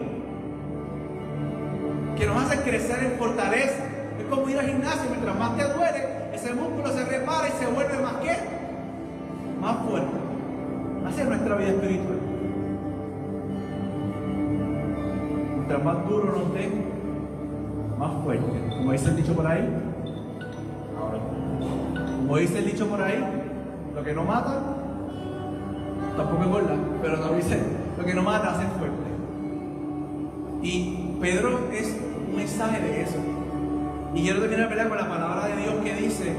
[2.15, 3.86] que nos hacen crecer en fortaleza.
[4.29, 6.03] Como ir al gimnasio, mientras más te duele,
[6.33, 8.57] ese músculo se repara y se vuelve más que
[9.61, 10.17] más fuerte.
[11.05, 12.19] Así es nuestra vida espiritual.
[15.55, 16.69] Mientras más duro nos dé,
[17.97, 18.45] más fuerte.
[18.69, 19.67] Como dice el dicho por ahí,
[20.99, 21.17] ahora,
[22.17, 23.23] como dice el dicho por ahí,
[23.95, 24.61] lo que no mata,
[26.15, 27.59] tampoco es gorda, pero no dice,
[27.97, 29.07] lo que no mata hace fuerte.
[30.61, 31.97] Y Pedro es
[32.29, 33.36] un mensaje de eso.
[34.17, 34.89] Y quiero terminar ¿verdad?
[34.89, 36.35] con la palabra de Dios que dice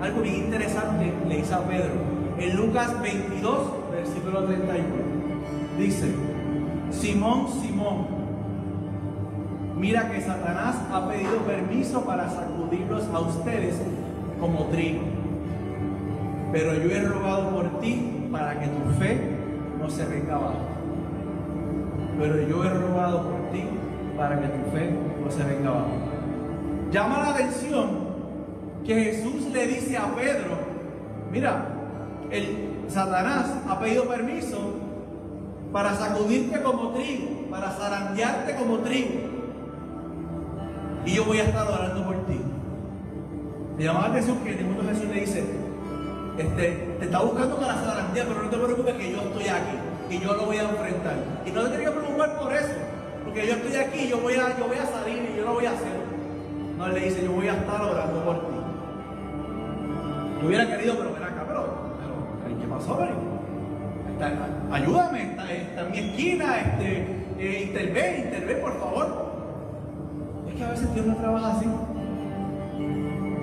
[0.00, 1.90] algo bien interesante, le dice a Pedro.
[2.38, 4.84] En Lucas 22, versículo 31,
[5.76, 6.14] dice,
[6.92, 8.06] Simón, Simón,
[9.76, 13.74] mira que Satanás ha pedido permiso para sacudirlos a ustedes
[14.38, 15.00] como trigo.
[16.52, 19.20] Pero yo he rogado por ti para que tu fe
[19.80, 20.60] no se venga abajo.
[22.20, 23.64] Pero yo he rogado por ti
[24.16, 24.90] para que tu fe
[25.24, 26.15] no se venga abajo.
[26.96, 27.90] Llama la atención
[28.86, 30.56] que Jesús le dice a Pedro,
[31.30, 31.66] mira,
[32.30, 34.56] el Satanás ha pedido permiso
[35.70, 39.10] para sacudirte como trigo, para zarandearte como trigo.
[41.04, 42.40] Y yo voy a estar orando por ti.
[43.76, 45.44] Me llama la atención que en el mundo Jesús le dice,
[46.38, 49.76] este, te está buscando para zarandear, pero no te preocupes que yo estoy aquí
[50.08, 51.16] y yo lo voy a enfrentar.
[51.44, 52.72] Y no te tienes que preocupar por eso,
[53.22, 55.66] porque yo estoy aquí, yo voy a, yo voy a salir y yo lo voy
[55.66, 56.05] a hacer.
[56.76, 58.56] No, le dice, yo voy a estar orando por ti.
[60.40, 61.64] Yo hubiera querido, pero ven acá, pero,
[62.44, 62.98] pero ¿qué pasó,
[64.70, 67.06] Ayúdame, está, en mi esquina, este,
[67.38, 69.26] eh, intervé, intervé, por favor.
[70.48, 71.66] Es que a veces Dios no trabaja así.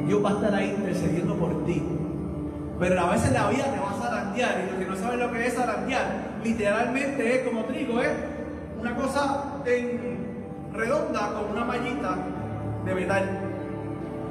[0.07, 1.81] Dios va a estar ahí intercediendo por ti.
[2.79, 5.31] Pero a veces la vida te va a zarandear y los que no saben lo
[5.31, 6.05] que es zarandear,
[6.43, 8.11] literalmente es como trigo, es
[8.79, 9.43] una cosa
[10.73, 12.17] redonda con una mallita
[12.85, 13.39] de metal.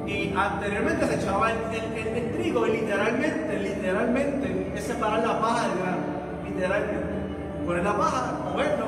[0.07, 5.78] Y anteriormente se echaba el, el- trigo y literalmente, literalmente es separar la paja del
[5.78, 5.96] grano.
[6.44, 7.05] Literalmente.
[7.66, 8.86] Poner la paja, moverlo,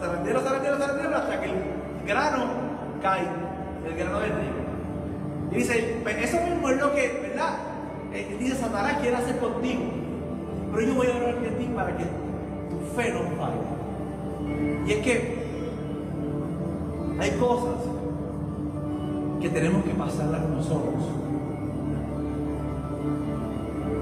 [0.00, 1.52] zarandearlo, zarandearlo, zarandearlo hasta que el
[2.04, 2.44] grano
[3.00, 3.22] cae,
[3.86, 4.66] el grano del trigo.
[5.52, 7.54] Y dice, pues eso mismo es lo que, ¿verdad?
[8.12, 9.84] Eh, dice Satanás quiere hacer contigo.
[10.74, 14.86] Pero yo voy a orar por ti para que tu fe no falle.
[14.86, 15.36] Y es que
[17.20, 17.76] hay cosas
[19.40, 20.94] que tenemos que pasarlas nosotros.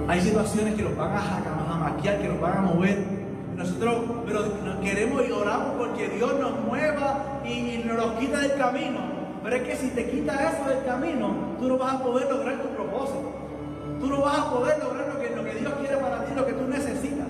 [0.09, 2.99] Hay situaciones que nos van a, ja- a maquiar, que nos van a mover.
[3.57, 4.41] Nosotros pero
[4.83, 9.01] queremos y oramos porque Dios nos mueva y, nos los quita del camino.
[9.43, 11.29] Pero es que si te quita eso del camino,
[11.61, 13.33] tú no vas a poder lograr tu propósito.
[14.01, 16.53] Tú no vas a poder lograr lo que, lo Dios quiere para ti, lo que
[16.53, 17.29] tú necesitas.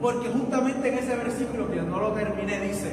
[0.00, 2.90] Porque justamente en ese versículo que no lo terminé dice,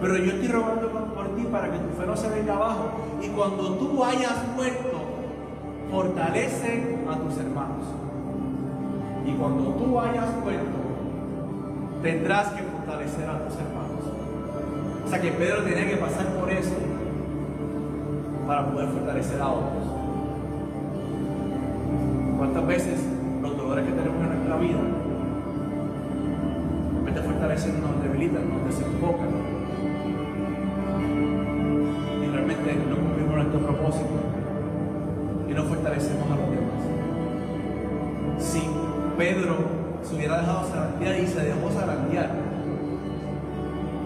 [0.00, 0.90] pero yo estoy rogando
[1.28, 2.90] ti para que tu fe no se venga abajo.
[3.22, 5.00] Y cuando tú hayas muerto,
[5.90, 7.86] fortalece a tus hermanos.
[9.26, 10.78] Y cuando tú hayas muerto,
[12.02, 13.90] tendrás que fortalecer a tus hermanos.
[15.04, 16.74] O sea que Pedro tenía que pasar por eso
[18.46, 19.84] para poder fortalecer a otros.
[22.38, 23.00] ¿Cuántas veces
[23.42, 24.78] los dolores que tenemos en nuestra vida,
[26.98, 29.39] en vez de nos debilitan, nos desenfocan?
[35.48, 36.80] Y no fortalecemos a los demás.
[38.38, 38.62] Si
[39.18, 39.56] Pedro
[40.02, 42.30] se hubiera dejado zarandear y se dejó zarandear,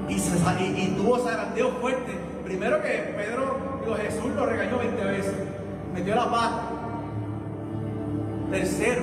[0.09, 2.13] y, se, y, y tuvo zarandeo fuerte,
[2.45, 5.35] primero que Pedro, digo, Jesús lo regañó 20 veces,
[5.95, 6.63] metió la pata.
[8.51, 9.03] Tercero,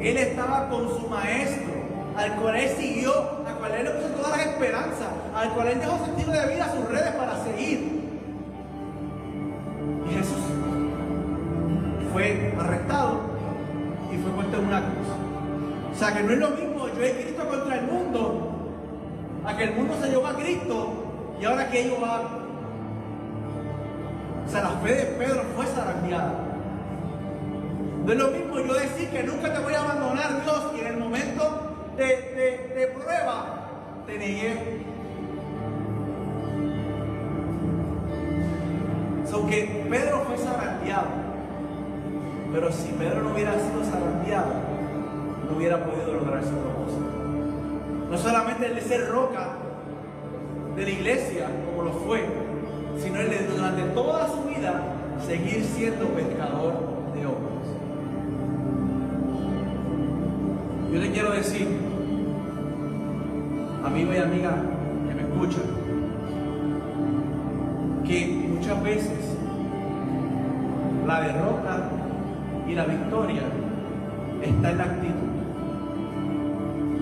[0.00, 1.72] él estaba con su maestro,
[2.16, 3.12] al cual él siguió,
[3.46, 6.64] al cual él le puso todas las esperanzas, al cual él dejó sentido de vida
[6.64, 7.93] a sus redes para seguir.
[12.58, 13.20] Arrestado
[14.12, 15.08] y fue puesto en una cruz.
[15.92, 18.50] O sea que no es lo mismo yo he Cristo contra el mundo,
[19.44, 20.92] a que el mundo se llevó a Cristo
[21.40, 22.22] y ahora que ellos van.
[24.46, 26.32] O sea, la fe de Pedro fue zarandeada.
[28.04, 30.86] No es lo mismo yo decir que nunca te voy a abandonar, Dios, y en
[30.88, 33.66] el momento de, de- de prueba
[34.06, 34.84] te negué.
[39.30, 41.23] So que Pedro fue zarandeado.
[42.54, 44.52] Pero si Pedro no hubiera sido zarandeado,
[45.50, 47.02] no hubiera podido lograr su propósito.
[48.08, 49.48] No solamente el de ser roca
[50.76, 52.24] de la iglesia, como lo fue,
[53.02, 54.82] sino el de durante toda su vida
[55.26, 56.74] seguir siendo pescador
[57.12, 57.66] de hombres.
[60.92, 61.66] Yo le quiero decir,
[63.84, 64.54] amigo y amiga
[65.08, 65.64] que me escuchan,
[68.06, 69.36] que muchas veces
[71.04, 71.90] la derrota
[72.66, 73.42] y la victoria
[74.42, 75.34] está en la actitud.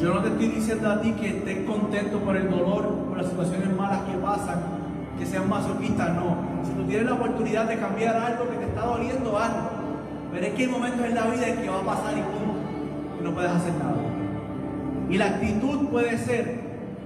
[0.00, 3.28] Yo no te estoy diciendo a ti que estés contento por el dolor, por las
[3.28, 4.60] situaciones malas que pasan,
[5.18, 6.36] que sean masoquistas, no.
[6.64, 9.70] Si tú tienes la oportunidad de cambiar algo que te está doliendo, hazlo.
[10.32, 13.22] Pero es que hay momentos en la vida en que va a pasar y punto,
[13.22, 13.96] no puedes hacer nada.
[15.08, 16.60] Y la actitud puede ser,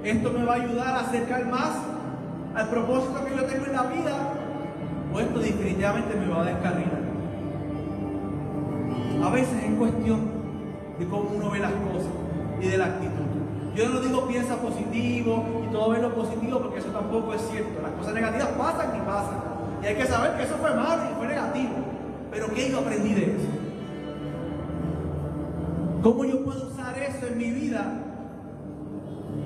[0.05, 1.73] esto me va a ayudar a acercar más
[2.55, 4.13] al propósito que yo tengo en la vida,
[5.13, 6.96] o esto definitivamente me va a descarrilar.
[9.27, 10.21] A veces es cuestión
[11.01, 12.13] de cómo uno ve las cosas
[12.63, 13.25] y de la actitud.
[13.75, 17.83] Yo no digo piensa positivo y todo ve lo positivo porque eso tampoco es cierto.
[17.83, 19.39] Las cosas negativas pasan y pasan.
[19.83, 21.73] Y hay que saber que eso fue malo y fue negativo.
[22.31, 23.49] Pero ¿qué yo aprendí de eso?
[26.05, 27.95] ¿Cómo yo puedo usar eso en mi vida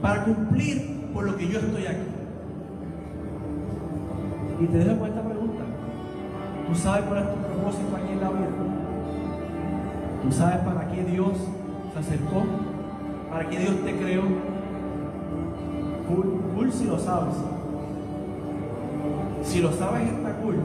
[0.03, 2.07] para cumplir por lo que yo estoy aquí?
[4.61, 5.65] Y te dejo con esta pregunta.
[6.69, 8.70] ¿Tú sabes cuál es tu propósito aquí en la vida?
[10.23, 11.33] ¿Tú sabes para qué Dios
[11.93, 12.45] se acercó?
[13.31, 14.23] ¿Para qué Dios te creó?
[16.09, 17.35] Cool, cool si lo sabes.
[19.43, 20.57] Si lo sabes está cool.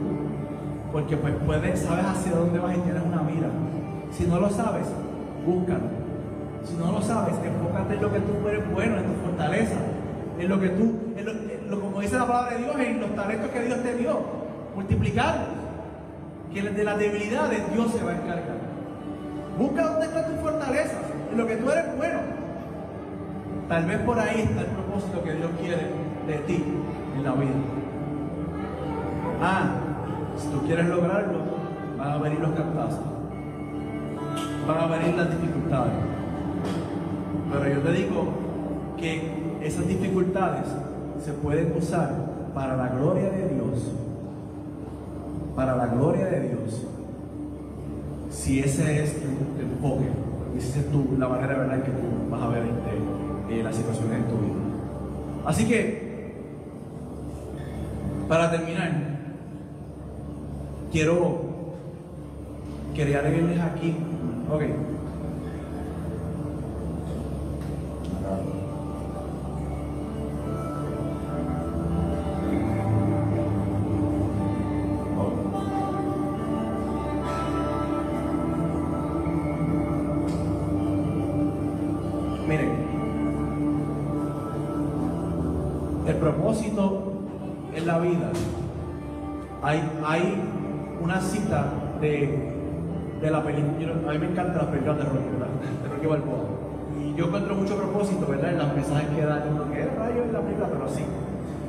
[0.92, 3.48] Porque pues puedes, sabes hacia dónde vas y tienes una mira.
[4.12, 4.86] Si no lo sabes,
[5.46, 6.06] búscalo.
[6.64, 9.76] Si no lo sabes, enfócate en lo que tú eres bueno, en tu fortaleza,
[10.38, 13.50] en lo que tú, en lo, como dice la palabra de Dios, en los talentos
[13.50, 14.20] que Dios te dio,
[14.74, 15.48] multiplicarlos.
[16.52, 18.65] Que de las debilidades Dios se va a encargar.
[19.58, 20.98] Busca dónde está tu fortaleza,
[21.32, 22.18] en lo que tú eres bueno.
[23.68, 25.90] Tal vez por ahí está el propósito que Dios quiere
[26.26, 26.64] de ti
[27.16, 27.50] en la vida.
[29.42, 29.64] Ah,
[30.36, 31.38] si tú quieres lograrlo,
[31.98, 33.00] van a venir los cantazos.
[34.68, 35.92] Van a venir las dificultades.
[37.52, 38.24] Pero yo te digo
[38.98, 40.66] que esas dificultades
[41.24, 42.14] se pueden usar
[42.54, 43.92] para la gloria de Dios.
[45.54, 46.86] Para la gloria de Dios.
[48.36, 49.26] Si ese es tu,
[49.60, 50.04] enfoque,
[50.54, 52.62] y esa es tu, la manera verdad en que tú vas a ver
[53.50, 54.54] eh, las situaciones en tu vida.
[55.46, 56.34] Así que,
[58.28, 58.92] para terminar,
[60.92, 61.40] quiero,
[62.94, 63.96] quería leerles aquí,
[64.52, 64.62] ok.
[94.06, 95.48] A mí me encanta las películas de Rocky, ¿verdad?
[95.82, 96.44] de Rocky Balboa.
[97.00, 98.52] Y yo encuentro mucho propósito, ¿verdad?
[98.52, 101.04] En los mensajes que dan, como que rayo en la película, pero sí.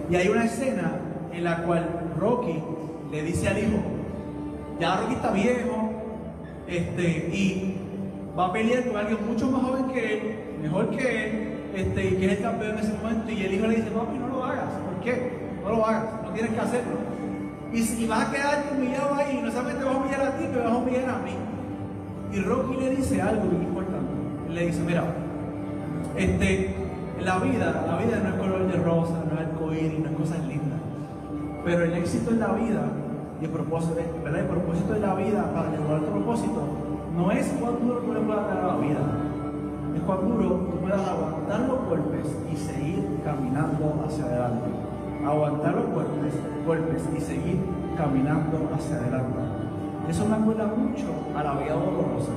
[0.10, 0.92] Y hay una escena
[1.32, 1.86] en la cual
[2.20, 2.64] Rocky
[3.12, 3.78] le dice al hijo,
[4.80, 5.90] ya Rocky está viejo,
[6.68, 7.78] este, y
[8.38, 10.22] va a pelear con alguien mucho más joven que él,
[10.62, 13.68] mejor que él, este, y que es el campeón en ese momento, y el hijo
[13.68, 15.32] le dice, papi, no lo hagas, ¿por qué?
[15.64, 16.98] No lo hagas, no tienes que hacerlo.
[17.74, 20.58] Y si vas a quedar humillado ahí, no solamente vas a humillar a ti, me
[20.58, 21.32] vas a humillar a mí.
[22.34, 24.12] Y Rocky le dice algo muy importante.
[24.50, 25.04] Le dice, mira,
[26.16, 26.76] este,
[27.24, 30.40] la vida, la vida no es color de rosa, no es arcoíris, no es cosas
[30.46, 30.80] lindas.
[31.64, 32.82] Pero el éxito en la vida
[33.42, 34.42] y el propósito, ¿verdad?
[34.42, 36.64] El propósito de la vida para lograr tu propósito
[37.16, 39.00] no es cuán duro tú le puedas dar a la vida,
[39.96, 44.70] es cuán duro tú puedas aguantar los golpes y seguir caminando hacia adelante.
[45.26, 46.34] Aguantar los golpes,
[46.66, 47.60] golpes y seguir
[47.98, 49.47] caminando hacia adelante.
[50.10, 51.06] Eso me acuerda mucho
[51.36, 52.32] a la vida dolorosa.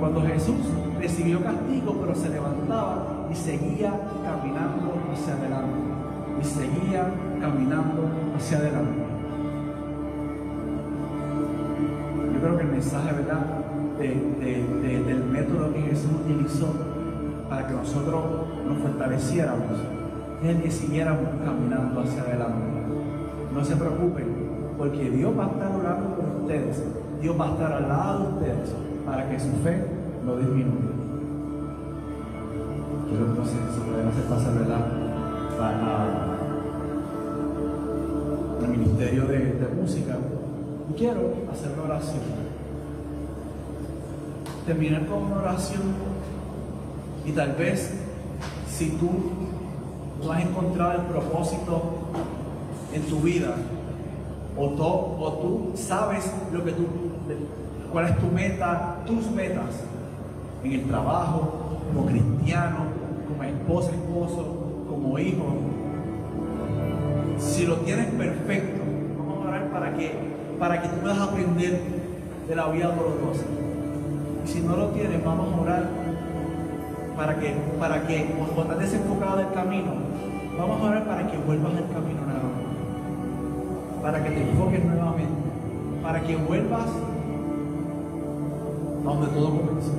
[0.00, 0.56] Cuando Jesús
[0.98, 3.92] recibió castigo, pero se levantaba y seguía
[4.24, 5.78] caminando hacia adelante.
[6.40, 9.02] Y seguía caminando hacia adelante.
[12.34, 13.40] Yo creo que el mensaje, ¿verdad?
[13.98, 16.72] de- de- de- del método que Jesús utilizó
[17.50, 18.22] para que nosotros
[18.66, 19.76] nos fortaleciéramos
[20.42, 22.64] es que siguiéramos caminando hacia adelante.
[23.52, 24.24] No se preocupen,
[24.80, 26.82] porque Dios va a estar orando por ustedes.
[27.20, 28.70] Dios va a estar al lado de ustedes
[29.04, 29.84] para que su fe
[30.24, 30.88] no disminuya.
[33.06, 34.86] Quiero entonces, si pueden hacer pasar, ¿verdad?
[35.58, 36.16] Para
[38.62, 40.16] el Ministerio de, Música.
[40.96, 42.22] Quiero hacer una oración.
[44.64, 45.82] Terminar con una oración
[47.26, 47.92] y tal vez
[48.66, 49.10] si tú
[50.24, 51.82] no has encontrado el propósito
[52.94, 53.56] en tu vida
[54.60, 56.84] o, tú- o tú sabes lo que tú,
[57.92, 59.84] cuál es tu meta, tus metas
[60.64, 62.76] en el trabajo, como cristiano,
[63.28, 64.44] como esposa, esposo,
[64.88, 65.44] como hijo.
[67.38, 68.82] Si lo tienes perfecto,
[69.18, 70.12] vamos a orar para que,
[70.58, 71.80] para que tú puedas aprender
[72.48, 73.44] de la vida dolorosa.
[74.44, 75.88] Y si no lo tienes, vamos a orar
[77.16, 79.92] para que, para que cuando estás desenfocado del camino,
[80.58, 82.20] vamos a orar para que vuelvas al camino.
[84.02, 85.32] Para que te enfoques nuevamente.
[86.02, 86.88] Para que vuelvas
[89.00, 89.92] a donde todo comenzó.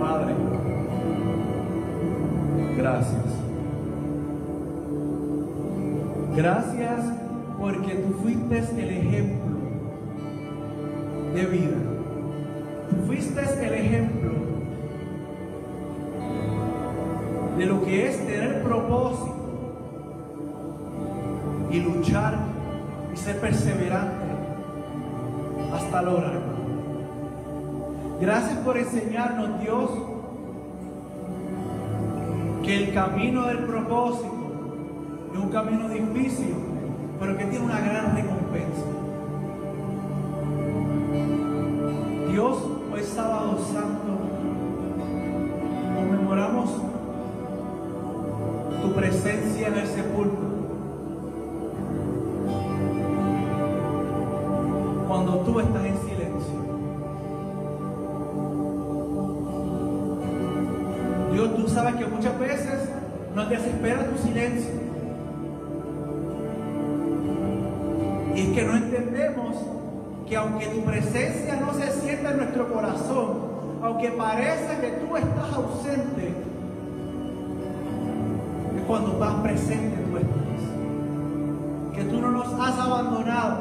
[0.00, 0.34] Padre,
[2.76, 3.46] gracias.
[6.36, 7.00] Gracias
[7.58, 9.56] porque tú fuiste el ejemplo
[11.34, 11.76] de vida.
[13.06, 14.15] Fuiste el ejemplo
[17.66, 19.34] lo que es tener propósito
[21.70, 22.38] y luchar
[23.12, 24.24] y ser perseverante
[25.72, 26.56] hasta lograrlo.
[28.20, 29.90] Gracias por enseñarnos, Dios,
[32.62, 34.32] que el camino del propósito
[35.32, 36.54] es un camino difícil,
[37.20, 38.84] pero que tiene una gran recompensa.
[42.30, 42.58] Dios,
[61.94, 62.88] que muchas veces
[63.34, 64.70] nos desespera tu silencio.
[68.34, 69.56] Y es que no entendemos
[70.28, 75.52] que aunque tu presencia no se sienta en nuestro corazón, aunque parece que tú estás
[75.54, 76.34] ausente,
[78.76, 80.34] es cuando estás presente tú estás.
[81.94, 83.60] Que tú no nos has abandonado.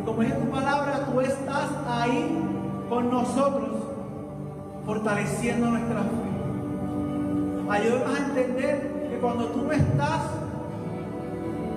[0.00, 2.38] Y como es tu palabra, tú estás ahí
[2.88, 3.70] con nosotros,
[4.86, 6.27] fortaleciendo nuestra fe.
[7.70, 10.22] Ayúdanos a entender que cuando tú no estás,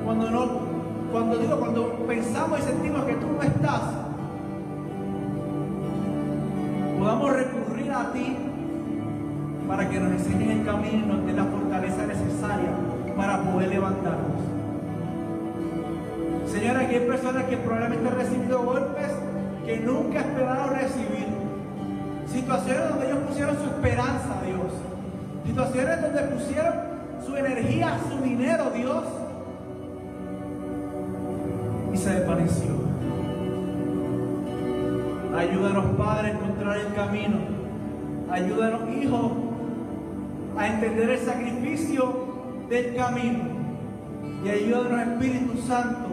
[0.06, 0.48] cuando no,
[1.12, 3.82] cuando digo, cuando pensamos y sentimos que tú no estás,
[6.98, 8.38] podamos recurrir a ti
[9.68, 12.70] para que nos enseñes el camino y nos dé la fortaleza necesaria
[13.18, 14.42] para poder levantarnos.
[16.48, 19.12] Señora, aquí hay personas que probablemente han recibido golpes
[19.66, 21.28] que nunca esperaron recibir.
[22.28, 24.91] Situaciones donde ellos pusieron su esperanza, Dios.
[25.46, 26.74] Situaciones donde pusieron
[27.26, 29.04] su energía, su dinero, Dios.
[31.94, 32.72] Y se desvaneció.
[35.36, 37.38] Ayúdanos, Padre, a encontrar el camino.
[38.30, 39.32] Ayúdanos, Hijo,
[40.58, 42.32] a entender el sacrificio
[42.70, 43.40] del camino.
[44.44, 46.08] Y ayúdanos, Espíritu Santo,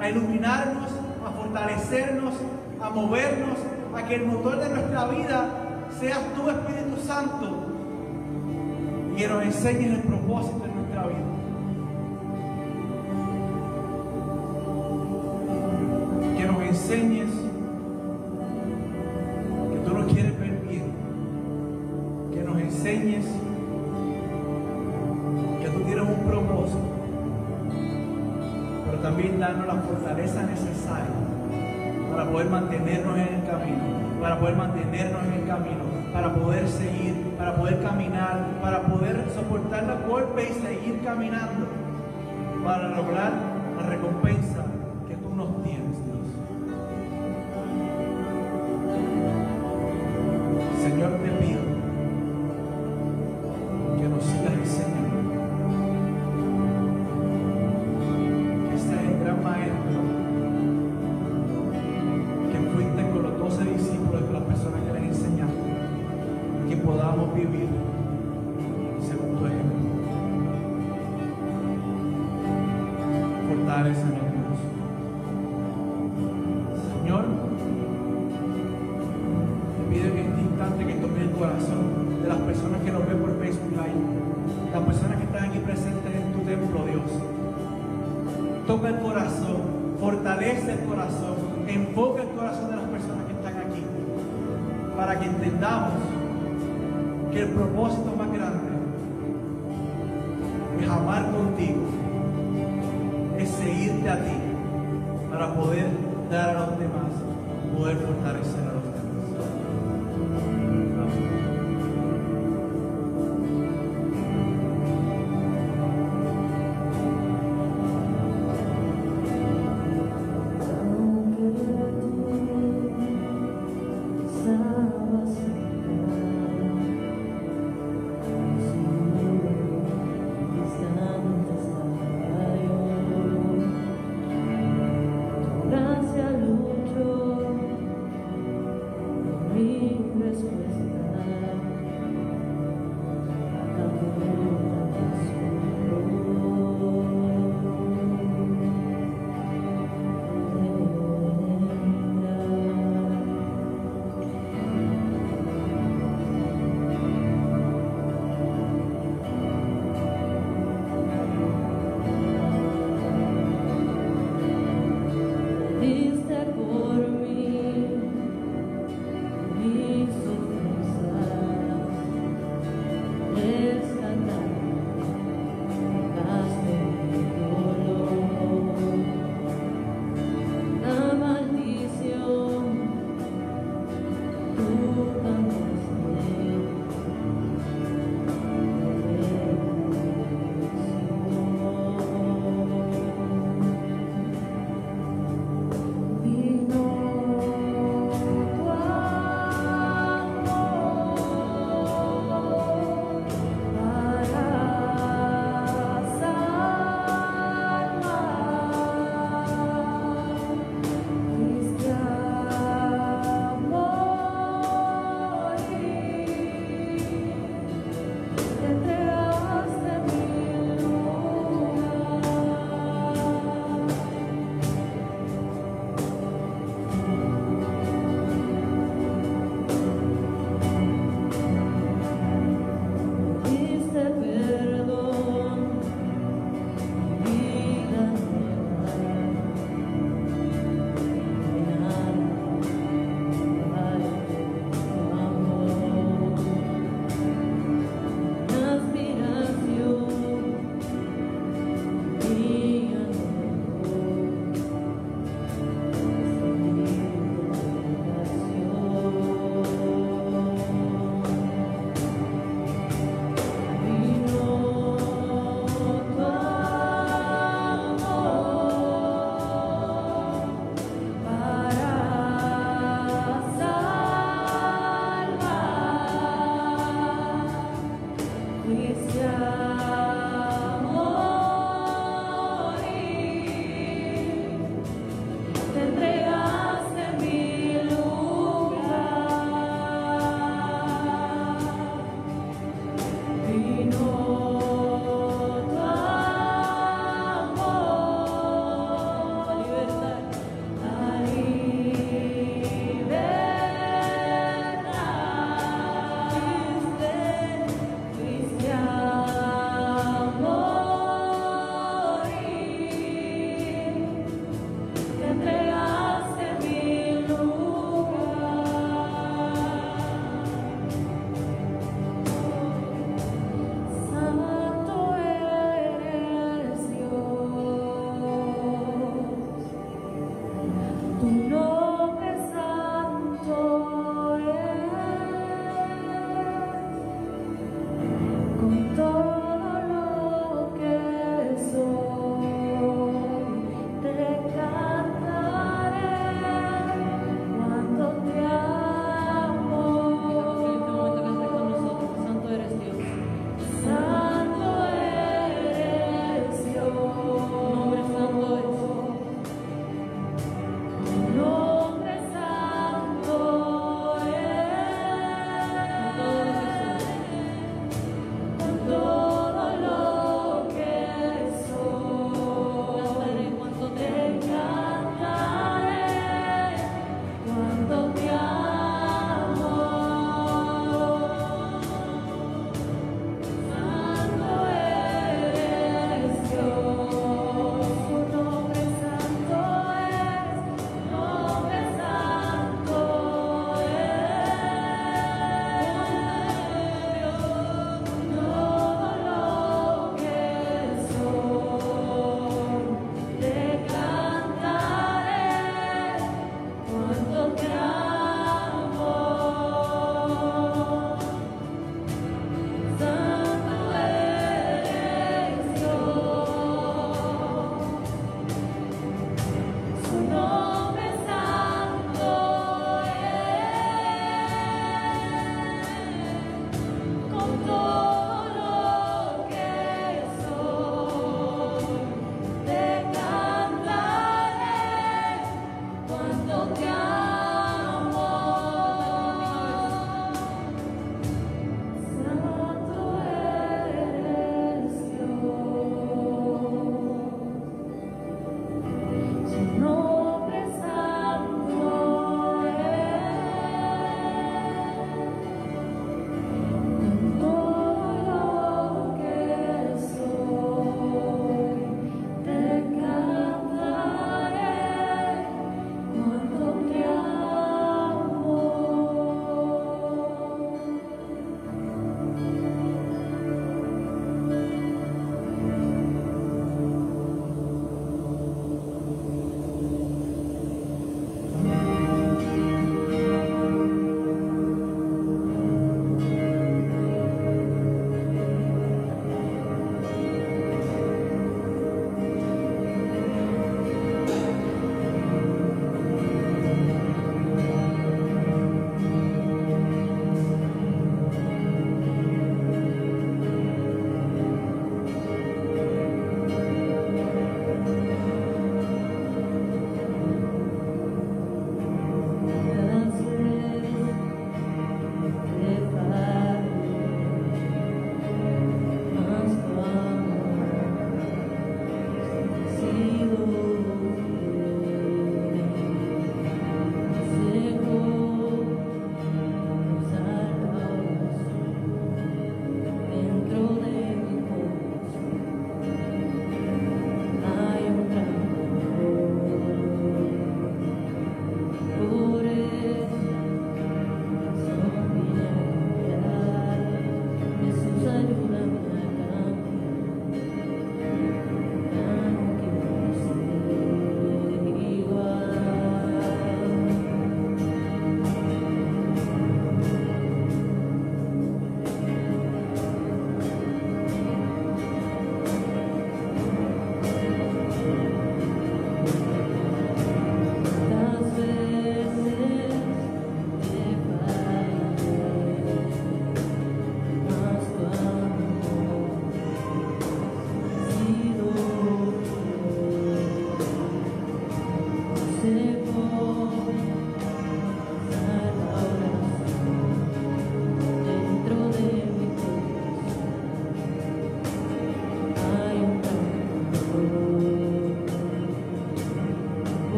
[0.00, 0.90] a iluminarnos,
[1.26, 2.34] a fortalecernos,
[2.80, 3.58] a movernos,
[3.96, 5.46] a que el motor de nuestra vida
[5.98, 7.67] seas tú, Espíritu Santo,
[9.18, 11.18] que nos enseñes el propósito de nuestra vida.
[16.36, 17.30] Que nos enseñes
[19.72, 20.84] que tú nos quieres ver bien.
[22.32, 23.24] Que nos enseñes
[25.62, 26.78] que tú tienes un propósito.
[28.84, 31.28] Pero también darnos la fortaleza necesaria
[32.12, 33.82] para poder mantenernos en el camino,
[34.20, 39.84] para poder mantenernos en el camino, para poder seguir, para poder caminar, para poder soportar
[39.84, 41.68] los golpes y seguir caminando,
[42.64, 43.32] para lograr
[43.76, 44.64] la recompensa
[45.06, 45.87] que tú nos tienes,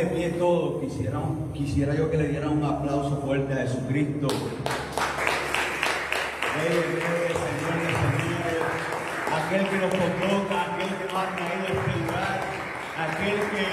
[0.00, 1.20] de pie todos, quisiera,
[1.52, 4.28] quisiera yo que le dieran un aplauso fuerte a Jesucristo.
[9.36, 12.40] Aquel que nos convoca, aquel que nos ha traído a este lugar,
[12.96, 13.64] aquel que,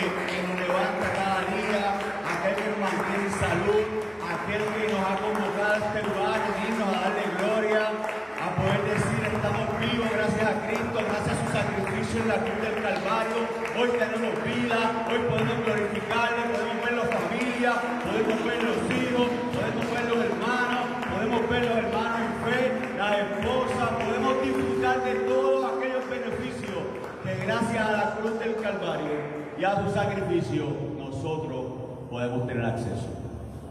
[0.43, 1.95] nos levanta cada día,
[2.27, 3.83] aquel que nos mantiene en salud,
[4.27, 9.21] aquel que nos ha convocado a este lugar, unirnos a darle gloria, a poder decir
[9.31, 13.56] estamos vivos gracias a Cristo, gracias a su sacrificio en la cruz del Calvario.
[13.79, 19.85] Hoy tenemos vida, hoy podemos glorificarle, podemos ver la familia, podemos ver los hijos, podemos
[19.93, 25.77] ver los hermanos, podemos ver los hermanos en fe, la esposa, podemos disfrutar de todos
[25.77, 26.81] aquellos beneficios
[27.23, 29.13] que gracias a la cruz del Calvario
[29.59, 30.65] y a su sacrificio
[30.97, 31.65] nosotros
[32.09, 33.09] podemos tener acceso.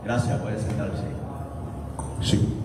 [0.05, 1.03] Gracias, pueden sentarse.
[2.23, 2.63] Sí.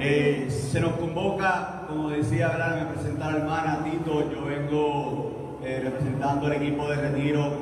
[0.00, 2.80] Eh, se nos convoca, como decía, ¿verdad?
[2.80, 5.37] me presentar hermana Tito, yo vengo
[5.68, 7.52] eh, representando al equipo de retiro,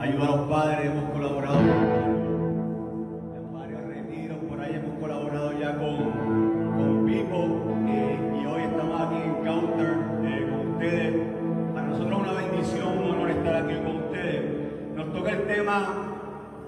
[0.00, 5.96] ayuda a los padres, hemos colaborado en varios retiros, por ahí hemos colaborado ya con,
[6.76, 7.44] con Pipo
[7.86, 11.14] eh, y hoy estamos aquí en Counter eh, con ustedes.
[11.72, 14.42] Para nosotros es una bendición, un honor estar aquí con ustedes.
[14.96, 15.86] Nos toca el tema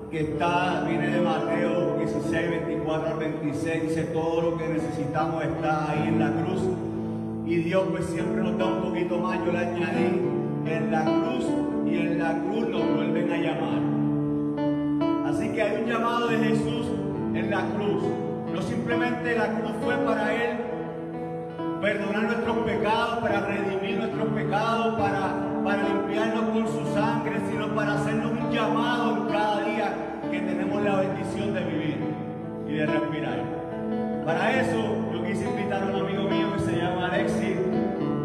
[0.09, 5.91] que está, viene de Mateo 16, 24 al 26, dice todo lo que necesitamos está
[5.91, 6.63] ahí en la cruz.
[7.45, 10.36] Y Dios pues siempre nos da un poquito más, yo le añadí,
[10.69, 11.47] en la cruz
[11.87, 15.31] y en la cruz nos vuelven a llamar.
[15.31, 16.87] Así que hay un llamado de Jesús
[17.35, 18.03] en la cruz.
[18.53, 20.57] No simplemente la cruz fue para Él
[21.81, 27.95] perdonar nuestros pecados, para redimir nuestros pecados, para, para limpiarnos con su sangre, sino para
[27.95, 29.95] hacernos un llamado en cada día
[30.31, 31.99] que tenemos la bendición de vivir
[32.69, 33.43] y de respirar.
[34.25, 37.57] Para eso yo quise invitar a un amigo mío que se llama Alexis,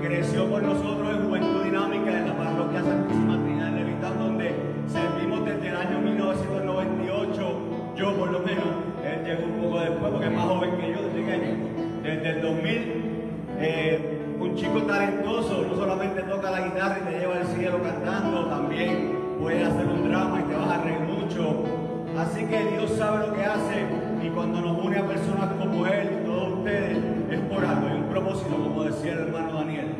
[0.01, 2.01] creció con nosotros en Juventud Dinámica
[8.02, 8.65] yo por lo menos,
[9.03, 12.30] eh, él llegó un poco después porque es más joven que yo, desde que desde
[12.30, 12.94] el 2000,
[13.60, 18.48] eh, un chico talentoso, no solamente toca la guitarra y te lleva al cielo cantando,
[18.48, 21.64] también puede hacer un drama y te vas a reír mucho.
[22.18, 23.86] Así que Dios sabe lo que hace
[24.23, 26.98] y cuando nos une a personas como Él todos ustedes,
[27.30, 29.95] es por algo, y un propósito, como decía el hermano Daniel.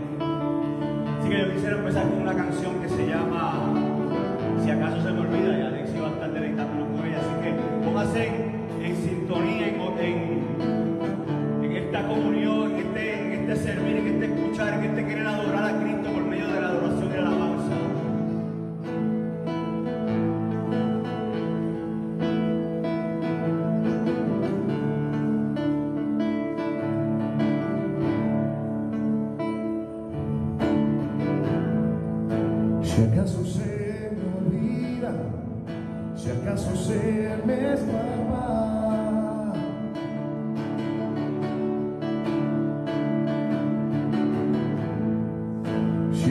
[1.20, 3.74] Así que yo quisiera empezar con una canción que se llama
[4.64, 6.91] Si acaso se me olvida, y Alexi va a estar deleitándonos
[7.92, 8.28] póngase
[8.82, 9.68] en, sintonía,
[10.00, 15.76] en, esta comunión, en este, en este servir, en este escuchar, en este querer adorar
[15.76, 16.31] a Cristo.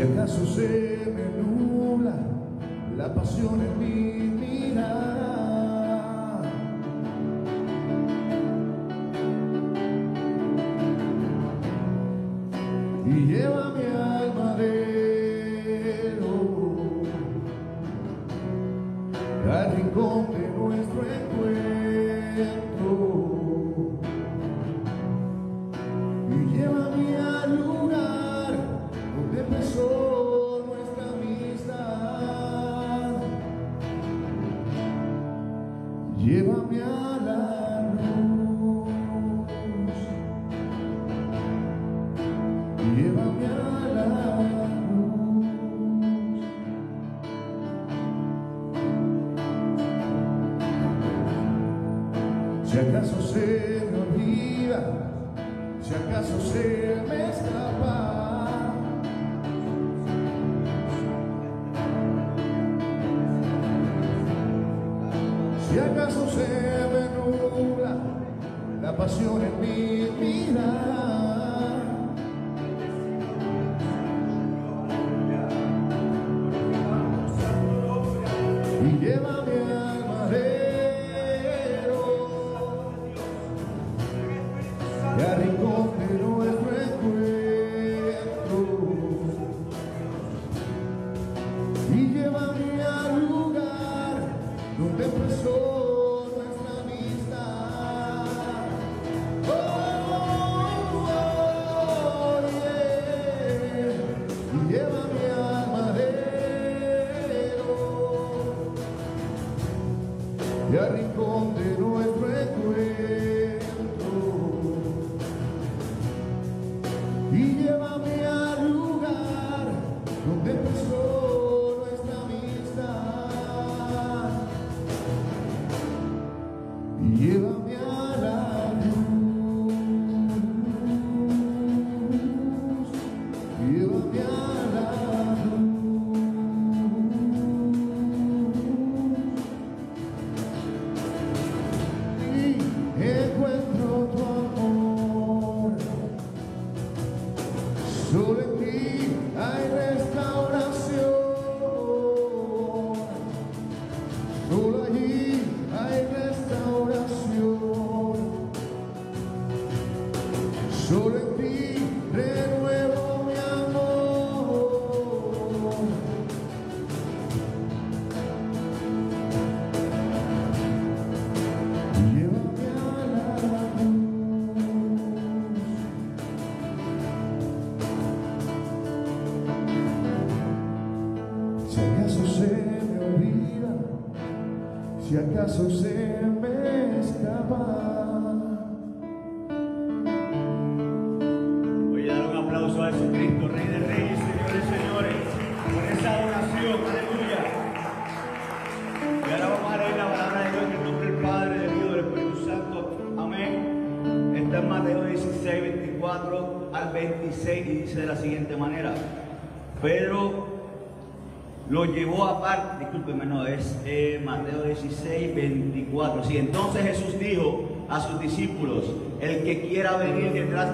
[0.00, 2.14] Si acaso se me nubla
[2.96, 5.29] la pasión en mi mirada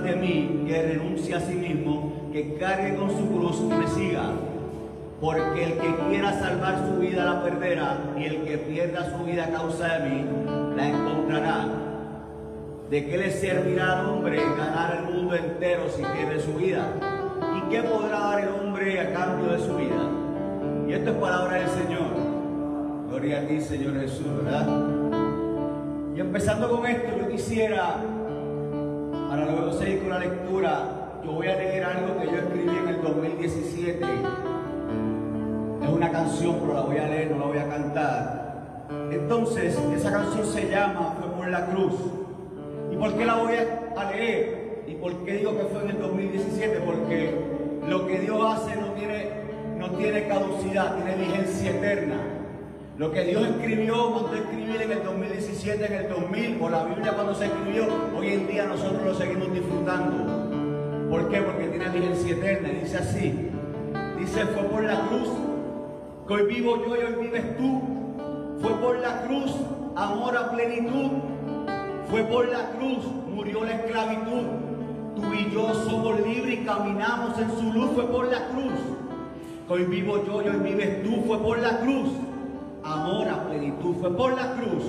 [0.07, 4.31] de mí, que renuncie a sí mismo, que cargue con su cruz y me siga.
[5.21, 9.47] Porque el que quiera salvar su vida la perderá, y el que pierda su vida
[9.47, 10.25] a causa de mí,
[10.77, 11.69] la encontrará.
[12.91, 16.87] ¿De qué le servirá al hombre ganar el mundo entero si pierde su vida?
[17.57, 20.09] ¿Y qué podrá dar el hombre a cambio de su vida?
[20.87, 22.15] Y esto es palabra del Señor.
[23.09, 24.69] Gloria a ti, Señor Jesús, ¿verdad?
[26.15, 27.97] Y empezando con esto, yo quisiera
[29.37, 32.89] para luego seguir con la lectura, yo voy a leer algo que yo escribí en
[32.89, 34.01] el 2017.
[35.83, 38.87] Es una canción, pero la voy a leer, no la voy a cantar.
[39.11, 41.95] Entonces, esa canción se llama Fue por la cruz.
[42.91, 43.53] ¿Y por qué la voy
[43.97, 44.85] a leer?
[44.87, 46.81] ¿Y por qué digo que fue en el 2017?
[46.87, 47.35] Porque
[47.87, 49.33] lo que Dios hace no tiene,
[49.77, 52.36] no tiene caducidad, tiene vigencia eterna.
[52.99, 57.13] Lo que Dios escribió, mandó escribir en el 2017, en el 2000, o la Biblia
[57.13, 57.85] cuando se escribió,
[58.17, 61.11] hoy en día nosotros lo seguimos disfrutando.
[61.11, 61.43] ¿Por qué?
[61.43, 62.71] Porque tiene vigencia eterna.
[62.71, 63.51] Dice así,
[64.19, 65.29] dice, fue por la cruz
[66.27, 67.83] que hoy vivo yo y hoy vives tú.
[68.63, 69.53] Fue por la cruz,
[69.95, 71.11] amor a plenitud.
[72.09, 74.47] Fue por la cruz, murió la esclavitud.
[75.17, 77.91] Tú y yo somos libres y caminamos en su luz.
[77.95, 78.73] Fue por la cruz.
[79.69, 81.25] Que hoy vivo yo y hoy vives tú.
[81.27, 82.09] Fue por la cruz
[82.87, 83.97] amor a plenitud.
[84.01, 84.85] Fue por la cruz.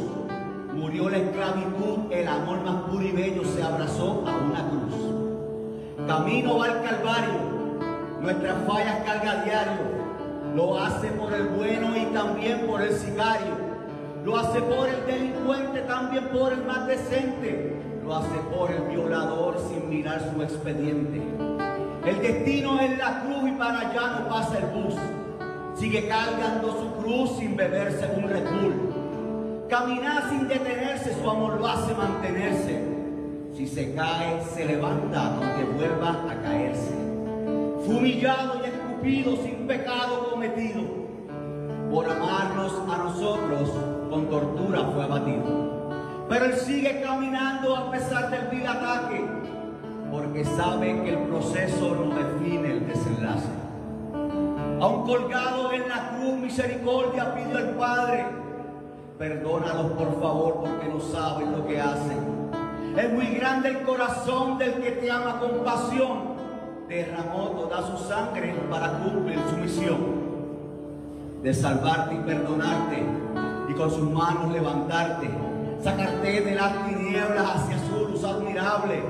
[0.73, 6.07] Murió la esclavitud, el amor más puro y bello se abrazó a una cruz.
[6.07, 7.39] Camino va al Calvario,
[8.21, 9.97] nuestras fallas carga diario.
[10.55, 13.67] Lo hace por el bueno y también por el sicario.
[14.23, 17.75] Lo hace por el delincuente, también por el más decente.
[18.03, 21.21] Lo hace por el violador sin mirar su expediente.
[22.05, 24.95] El destino es la cruz y para allá no pasa el bus.
[25.77, 29.67] Sigue cargando su cruz sin beberse un Red Bull.
[29.69, 32.81] Caminar sin detenerse, su amor lo hace mantenerse.
[33.55, 36.95] Si se cae, se levanta aunque vuelva a caerse.
[37.85, 40.81] Fue humillado y escupido sin pecado cometido.
[41.91, 43.69] Por amarnos a nosotros,
[44.09, 46.25] con tortura fue abatido.
[46.27, 49.23] Pero él sigue caminando a pesar del vil ataque,
[50.09, 53.56] porque sabe que el proceso no define el desenlace.
[54.79, 58.25] Aún colgado en la cruz, misericordia pidió al Padre.
[59.17, 62.51] Perdónalos por favor porque no saben lo que hacen.
[62.95, 66.37] Es muy grande el corazón del que te ama con pasión.
[66.87, 69.97] Derramó toda su sangre para cumplir su misión.
[71.41, 73.03] De salvarte y perdonarte.
[73.69, 75.27] Y con sus manos levantarte.
[75.81, 79.01] Sacarte de las tinieblas hacia su luz admirable.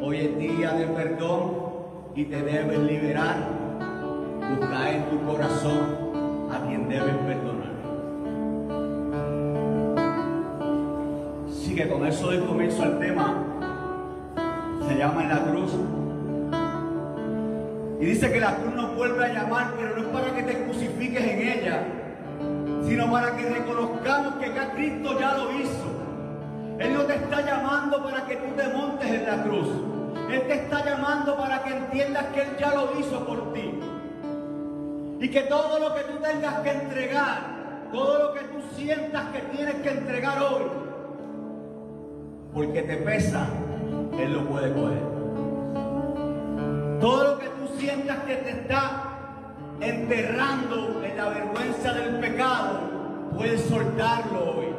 [0.00, 1.52] Hoy es día de perdón
[2.14, 3.61] y te debes liberar
[4.50, 7.72] busca en tu corazón a quien debes perdonar.
[11.48, 13.44] Sigue con eso del comienzo al tema.
[14.86, 15.72] Se llama en la cruz.
[18.00, 20.64] Y dice que la cruz nos vuelve a llamar, pero no es para que te
[20.64, 21.84] crucifiques en ella,
[22.84, 25.92] sino para que reconozcamos que acá Cristo ya lo hizo.
[26.80, 29.68] Él no te está llamando para que tú te montes en la cruz.
[30.32, 33.71] Él te está llamando para que entiendas que Él ya lo hizo por ti.
[35.22, 39.38] Y que todo lo que tú tengas que entregar, todo lo que tú sientas que
[39.56, 40.64] tienes que entregar hoy,
[42.52, 43.46] porque te pesa,
[44.18, 45.02] Él lo puede coger.
[47.00, 49.12] Todo lo que tú sientas que te está
[49.80, 52.80] enterrando en la vergüenza del pecado,
[53.36, 54.74] puedes soltarlo hoy.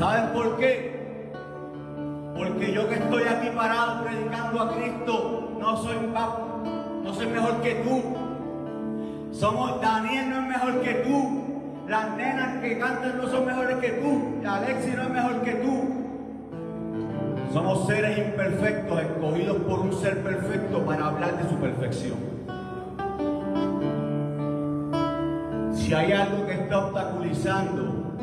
[0.00, 1.30] ¿Saben por qué?
[2.36, 5.96] Porque yo que estoy aquí parado predicando a Cristo, no soy,
[7.04, 8.19] no soy mejor que tú.
[9.32, 11.40] Somos, Daniel no es mejor que tú.
[11.88, 14.46] Las nenas que cantan no son mejores que tú.
[14.46, 16.00] Alexi no es mejor que tú.
[17.52, 22.18] Somos seres imperfectos, escogidos por un ser perfecto para hablar de su perfección.
[25.72, 28.14] Si hay algo que está obstaculizando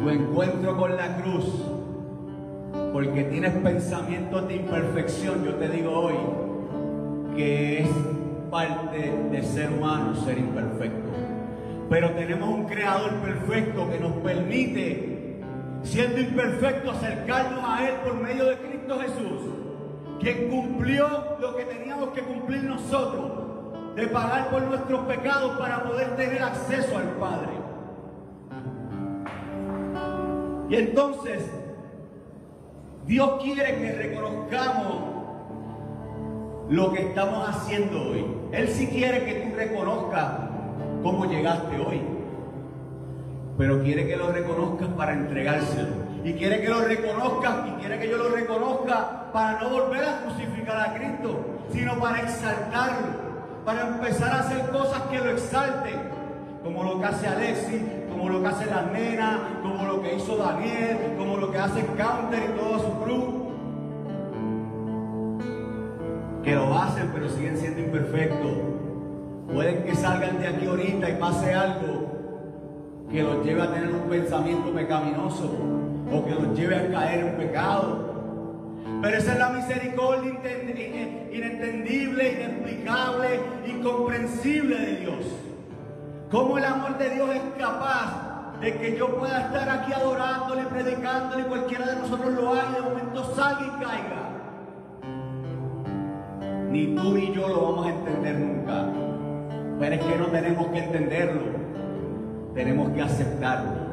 [0.00, 1.44] tu encuentro con la cruz,
[2.94, 6.14] porque tienes pensamientos de imperfección, yo te digo hoy
[7.36, 7.88] que es
[8.64, 11.10] de ser humano, ser imperfecto.
[11.90, 15.40] Pero tenemos un creador perfecto que nos permite,
[15.82, 19.42] siendo imperfecto, acercarnos a Él por medio de Cristo Jesús,
[20.18, 26.16] quien cumplió lo que teníamos que cumplir nosotros, de pagar por nuestros pecados para poder
[26.16, 27.52] tener acceso al Padre.
[30.68, 31.48] Y entonces,
[33.06, 35.15] Dios quiere que reconozcamos
[36.68, 38.26] lo que estamos haciendo hoy.
[38.52, 40.26] Él sí quiere que tú reconozcas
[41.02, 42.00] cómo llegaste hoy.
[43.56, 46.06] Pero quiere que lo reconozcas para entregárselo.
[46.24, 50.22] Y quiere que lo reconozcas y quiere que yo lo reconozca para no volver a
[50.22, 51.40] crucificar a Cristo,
[51.72, 53.26] sino para exaltarlo.
[53.64, 56.16] Para empezar a hacer cosas que lo exalten.
[56.64, 60.36] Como lo que hace Alexis, como lo que hace la nena, como lo que hizo
[60.36, 63.45] Daniel, como lo que hace Counter y toda su cruz
[66.46, 68.52] que lo hacen pero siguen siendo imperfectos.
[69.52, 72.06] Pueden que salgan de aquí ahorita y pase algo
[73.10, 75.50] que los lleve a tener un pensamiento pecaminoso
[76.12, 78.14] o que los lleve a caer en pecado.
[79.02, 80.38] Pero esa es la misericordia
[81.32, 85.24] inentendible, inexplicable, incomprensible de Dios.
[86.30, 91.42] Cómo el amor de Dios es capaz de que yo pueda estar aquí adorándole, predicándole,
[91.46, 94.25] cualquiera de nosotros lo haga y de momento salga y caiga.
[96.70, 98.86] Ni tú ni yo lo vamos a entender nunca.
[99.78, 101.42] Pero es que no tenemos que entenderlo.
[102.54, 103.86] Tenemos que aceptarlo.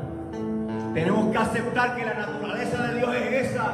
[0.93, 3.73] Tenemos que aceptar que la naturaleza de Dios es esa.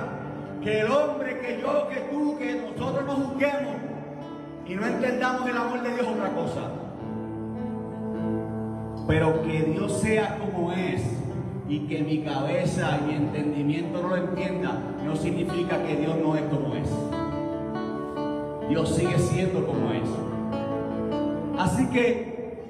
[0.61, 3.89] Que el hombre, que yo, que tú, que nosotros nos juzguemos
[4.69, 6.61] y no entendamos el amor de Dios es otra cosa.
[9.07, 11.01] Pero que Dios sea como es
[11.67, 16.35] y que mi cabeza y mi entendimiento no lo entienda, no significa que Dios no
[16.35, 16.87] es como es.
[18.69, 20.07] Dios sigue siendo como es.
[21.57, 22.61] Así que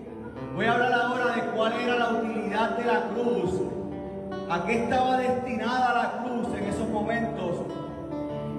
[0.55, 3.61] voy a hablar ahora de cuál era la utilidad de la cruz,
[4.49, 7.57] a qué estaba destinada la cruz en esos momentos.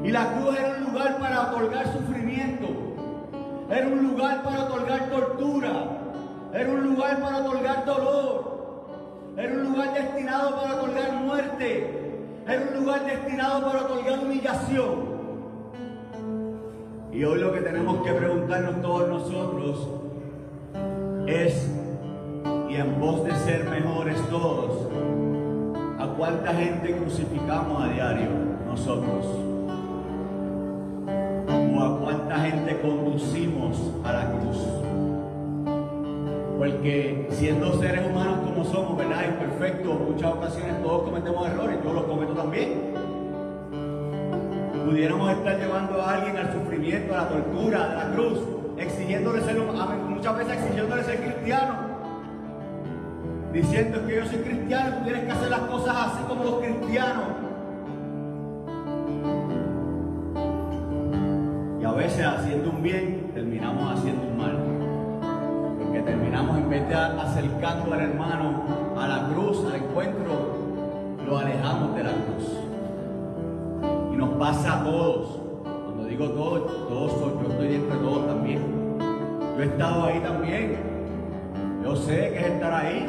[0.04, 2.66] Y la cruz era un lugar para otorgar sufrimiento,
[3.70, 5.72] era un lugar para otorgar tortura,
[6.52, 12.84] era un lugar para otorgar dolor, era un lugar destinado para otorgar muerte, era un
[12.84, 15.19] lugar destinado para otorgar humillación.
[17.12, 19.88] Y hoy lo que tenemos que preguntarnos todos nosotros
[21.26, 21.68] es,
[22.68, 24.86] y en pos de ser mejores todos,
[25.98, 28.28] ¿a cuánta gente crucificamos a diario
[28.66, 29.26] nosotros?
[31.74, 34.58] ¿O a cuánta gente conducimos a la cruz?
[36.58, 39.24] Porque siendo seres humanos como somos, ¿verdad?
[39.30, 42.90] Imperfectos, en muchas ocasiones todos cometemos errores, yo los cometo también.
[44.84, 48.38] Pudiéramos estar llevando a alguien al sufrimiento, a la tortura, a la cruz,
[48.76, 49.56] exigiéndole ser,
[50.08, 51.74] muchas veces exigiéndole ser cristiano.
[53.52, 57.24] Diciendo que yo soy cristiano, tú tienes que hacer las cosas así como los cristianos.
[61.80, 64.58] Y a veces haciendo un bien, terminamos haciendo un mal.
[65.78, 68.64] Porque terminamos en vez de acercando al hermano
[68.96, 70.32] a la cruz, al encuentro,
[71.26, 72.52] lo alejamos de la cruz.
[74.12, 75.49] Y nos pasa a todos.
[76.20, 78.60] Digo todos, todos yo estoy dentro de todos también.
[79.56, 80.76] Yo he estado ahí también.
[81.82, 83.06] Yo sé que es estar ahí.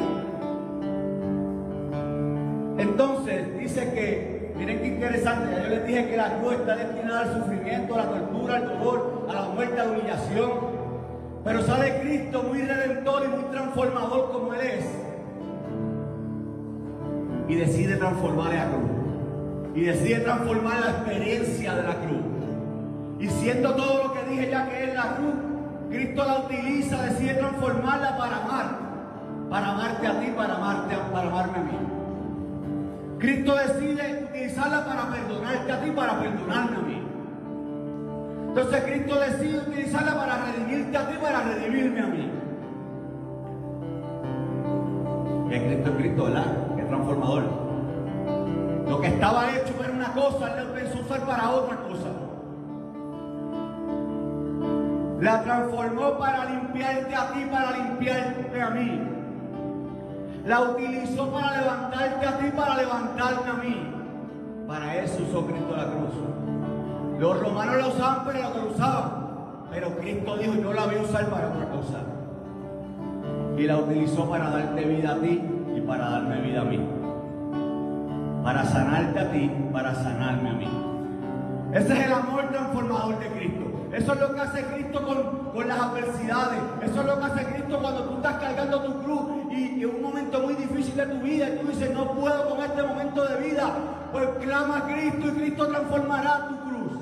[2.78, 7.20] Entonces, dice que, miren qué interesante, ya yo les dije que la cruz está destinada
[7.20, 10.50] al sufrimiento, a la tortura, al dolor, a la muerte, a la humillación.
[11.44, 14.86] Pero sale Cristo muy redentor y muy transformador como Él es.
[17.46, 18.90] Y decide transformar la cruz.
[19.74, 22.31] Y decide transformar la experiencia de la cruz.
[23.22, 25.34] Y siendo todo lo que dije ya que es la cruz,
[25.90, 28.78] Cristo la utiliza, decide transformarla para amar.
[29.48, 31.78] Para amarte a ti, para amarte, para amarme a mí.
[33.20, 37.02] Cristo decide utilizarla para perdonarte a ti, para perdonarme a mí.
[38.48, 42.30] Entonces Cristo decide utilizarla para redimirte a ti, para redimirme a mí.
[45.48, 46.74] Que Cristo es Cristo, ¿verdad?
[46.74, 47.44] Que transformador.
[48.88, 52.08] Lo que estaba hecho era una cosa, Él lo pensó usar para otra cosa.
[55.22, 59.00] La transformó para limpiarte a ti, para limpiarte a mí.
[60.44, 63.86] La utilizó para levantarte a ti, para levantarme a mí.
[64.66, 67.20] Para eso usó Cristo la cruz.
[67.20, 69.10] Los romanos la usaban, pero lo que lo usaban.
[69.70, 71.98] Pero Cristo dijo, yo la voy a usar para otra cosa.
[73.56, 75.40] Y la utilizó para darte vida a ti
[75.76, 76.84] y para darme vida a mí.
[78.42, 80.68] Para sanarte a ti, para sanarme a mí.
[81.74, 83.71] Ese es el amor transformador de Cristo.
[83.92, 86.58] Eso es lo que hace Cristo con, con las adversidades.
[86.82, 90.02] Eso es lo que hace Cristo cuando tú estás cargando tu cruz y en un
[90.02, 93.50] momento muy difícil de tu vida y tú dices, no puedo con este momento de
[93.50, 93.70] vida.
[94.10, 96.92] Pues clama a Cristo y Cristo transformará tu cruz.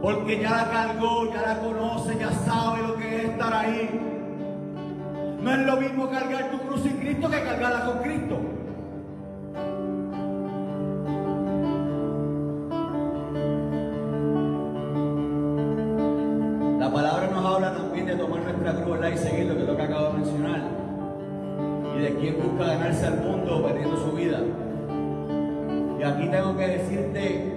[0.00, 3.90] Porque ya la cargó, ya la conoce, ya sabe lo que es estar ahí.
[5.42, 8.57] No es lo mismo cargar tu cruz sin Cristo que cargarla con Cristo.
[22.18, 24.40] Quien busca ganarse al mundo perdiendo su vida.
[25.98, 27.52] Y aquí tengo que decirte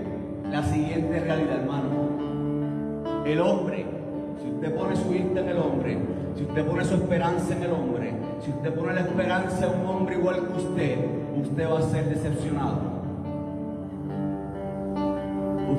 [0.52, 3.24] la siguiente realidad, hermano.
[3.26, 3.86] El hombre,
[4.42, 5.98] si usted pone su vista en el hombre,
[6.36, 8.14] si usted pone su esperanza en el hombre,
[8.44, 10.98] si usted pone la esperanza en un hombre igual que usted,
[11.40, 13.02] usted va a ser decepcionado.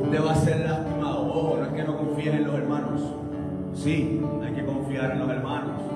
[0.02, 1.32] Usted va a ser lastimado.
[1.32, 3.02] Ojo, no es que no confíes en los hermanos.
[3.74, 5.91] Sí, hay que confiar en los hermanos.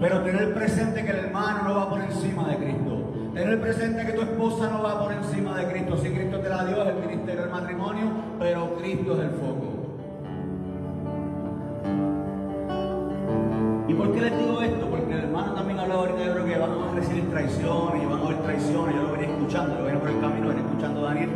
[0.00, 3.04] Pero tener presente que el hermano no va por encima de Cristo.
[3.34, 5.96] Tener presente que tu esposa no va por encima de Cristo.
[5.98, 8.04] Si Cristo te la dio, es el ministerio del matrimonio,
[8.38, 9.74] pero Cristo es el foco.
[13.88, 14.86] ¿Y por qué les digo esto?
[14.88, 18.20] Porque el hermano también hablaba ahorita, yo creo que van a recibir traiciones y van
[18.20, 18.94] a haber traiciones.
[18.94, 21.30] Yo lo venía escuchando, yo venía por el camino, venía escuchando a Daniel.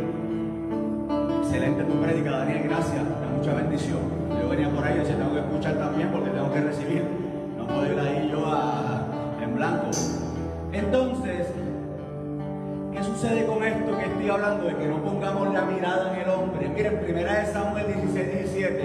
[1.41, 3.03] Excelente tu prédica, Daniel, gracias,
[3.37, 3.99] mucha bendición.
[4.41, 7.18] Yo venía por ahí y decía, tengo que escuchar también porque tengo que recibir.
[7.91, 9.05] Ir ahí yo a-
[9.41, 9.87] en blanco.
[10.71, 11.47] Entonces,
[12.91, 14.65] ¿qué sucede con esto que estoy hablando?
[14.67, 16.69] De que no pongamos la mirada en el hombre.
[16.69, 18.83] Miren, primera de Samuel 16, 17,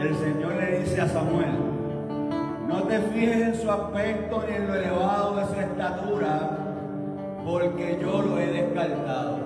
[0.00, 1.52] el Señor le dice a Samuel,
[2.68, 6.50] no te fijes en su aspecto ni en lo elevado de su estatura,
[7.44, 9.38] porque yo lo he descartado.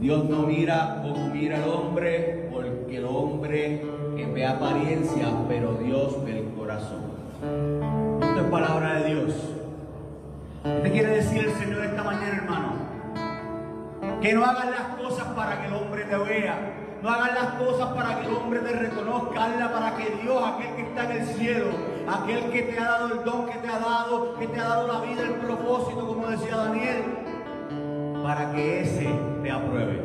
[0.00, 3.82] Dios no mira como mira el hombre, porque el hombre
[4.34, 6.41] ve apariencia, pero Dios ve
[6.78, 9.34] Esto es palabra de Dios.
[10.62, 12.72] ¿Qué te quiere decir el Señor esta mañana, hermano?
[14.22, 16.58] Que no hagas las cosas para que el hombre te vea.
[17.02, 19.44] No hagas las cosas para que el hombre te reconozca.
[19.44, 21.66] Hazla para que Dios, aquel que está en el cielo,
[22.08, 24.86] aquel que te ha dado el don que te ha dado, que te ha dado
[24.88, 27.02] la vida, el propósito, como decía Daniel,
[28.22, 29.10] para que ese
[29.42, 30.00] te apruebe.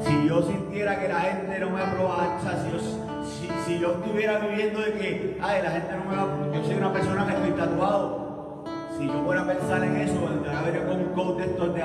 [0.00, 4.92] Si yo sintiera que la gente no me aprovecha, si si, yo estuviera viviendo de
[4.92, 8.64] que, ay, la gente no me va, yo soy una persona que estoy tatuado,
[8.98, 11.82] si yo fuera a pensar en eso, vendría venir con un coat de estos de,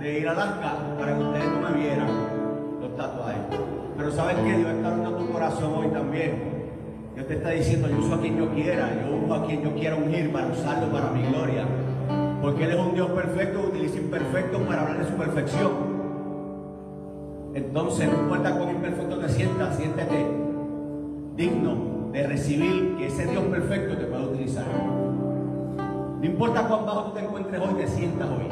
[0.00, 2.08] de ir a Alaska para que ustedes no me vieran
[2.80, 3.40] los tatuajes.
[3.96, 6.58] Pero sabes que Dios está a tu corazón hoy también.
[7.14, 9.74] Dios te está diciendo, yo uso a quien yo quiera, yo uso a quien yo
[9.74, 11.64] quiera ungir para usarlo para mi gloria.
[12.40, 15.72] Porque Él es un Dios perfecto, utiliza imperfectos para hablar de su perfección.
[17.54, 20.37] Entonces, no importa cuán imperfecto te sientas, siéntete
[21.38, 24.64] digno de recibir que ese Dios perfecto te pueda utilizar.
[24.66, 28.48] No importa cuán bajo tú te encuentres hoy, te sientas hoy.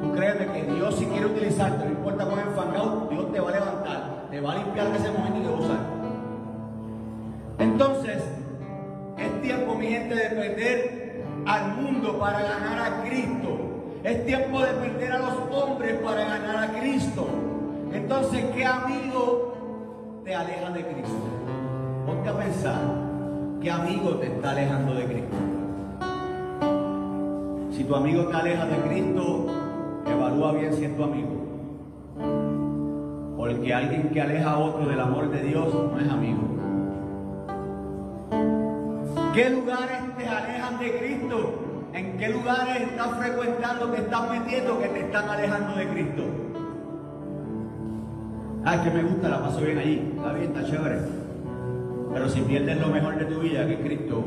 [0.00, 3.52] Tú créeme que Dios si quiere utilizarte, no importa cuán enfangado, Dios te va a
[3.52, 5.78] levantar, te va a limpiar en ese momento y te va a usar.
[7.58, 8.22] Entonces,
[9.18, 13.58] es tiempo, mi gente, de perder al mundo para ganar a Cristo.
[14.02, 17.26] Es tiempo de perder a los hombres para ganar a Cristo.
[17.92, 21.39] Entonces, ¿qué amigo te aleja de Cristo?
[22.06, 22.80] Ponte a pensar,
[23.60, 25.36] ¿qué amigo te está alejando de Cristo?
[27.72, 29.46] Si tu amigo te aleja de Cristo,
[30.06, 31.30] evalúa bien si es tu amigo.
[33.36, 36.40] Porque alguien que aleja a otro del amor de Dios no es amigo.
[39.34, 41.54] ¿Qué lugares te alejan de Cristo?
[41.92, 46.22] ¿En qué lugares estás frecuentando, te estás metiendo que te están alejando de Cristo?
[48.64, 51.19] Ah, que me gusta, la paso bien allí, está bien, está chévere.
[52.12, 54.24] Pero si pierdes lo mejor de tu vida, que es Cristo,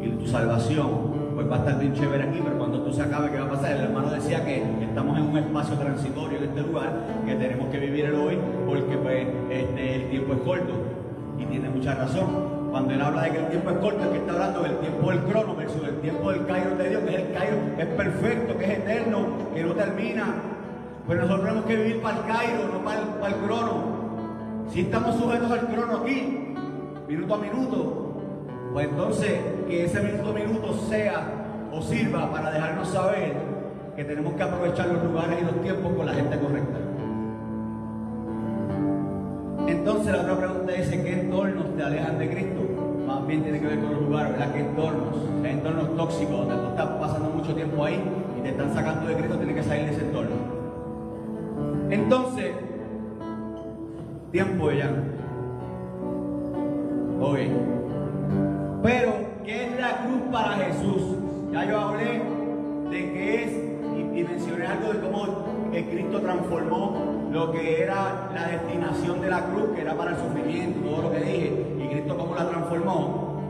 [0.00, 3.30] y tu salvación, pues va a estar bien chévere aquí, pero cuando tú se acabe,
[3.30, 3.72] ¿qué va a pasar?
[3.72, 6.92] El hermano decía que estamos en un espacio transitorio en este lugar,
[7.24, 10.72] que tenemos que vivir el hoy, porque pues este, el tiempo es corto,
[11.38, 12.62] y tiene mucha razón.
[12.70, 15.10] Cuando él habla de que el tiempo es corto, es que está hablando del tiempo
[15.10, 18.58] del crono versus el tiempo del Cairo de Dios, que es el Cairo, es perfecto,
[18.58, 20.24] que es eterno, que no termina.
[21.06, 24.02] Pero nosotros tenemos que vivir para el Cairo, no para el, para el crono.
[24.70, 26.41] Si estamos sujetos al crono aquí,
[27.12, 28.12] minuto a minuto,
[28.72, 33.34] pues entonces que ese minuto a minuto sea o sirva para dejarnos saber
[33.94, 36.78] que tenemos que aprovechar los lugares y los tiempos con la gente correcta.
[39.66, 42.60] Entonces la otra pregunta dice, ¿qué entornos te alejan de Cristo?
[43.06, 44.52] Más bien tiene que ver con los lugares, ¿verdad?
[44.54, 45.16] ¿Qué entornos?
[45.44, 48.02] Entornos tóxicos donde tú estás pasando mucho tiempo ahí
[48.38, 50.36] y te están sacando de Cristo, tienes que salir de ese entorno.
[51.90, 52.52] Entonces,
[54.30, 54.90] tiempo ya.
[57.22, 57.38] Ok.
[58.82, 59.12] Pero,
[59.44, 61.02] ¿qué es la cruz para Jesús?
[61.52, 62.20] Ya yo hablé
[62.90, 63.52] de qué es
[63.96, 65.26] y, mencioné algo de cómo
[65.70, 70.80] Cristo transformó lo que era la destinación de la cruz, que era para el sufrimiento,
[70.80, 73.40] todo lo que dije, y Cristo cómo la transformó.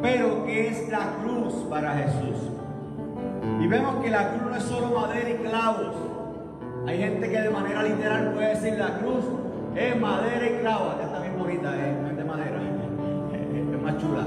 [0.00, 2.50] Pero, ¿qué es la cruz para Jesús?
[3.60, 5.94] Y vemos que la cruz no es solo madera y clavos.
[6.86, 9.26] Hay gente que de manera literal puede decir la cruz
[9.76, 10.94] es madera y clavos.
[11.02, 11.99] Está bien bonita, ¿eh?
[13.98, 14.24] Chula.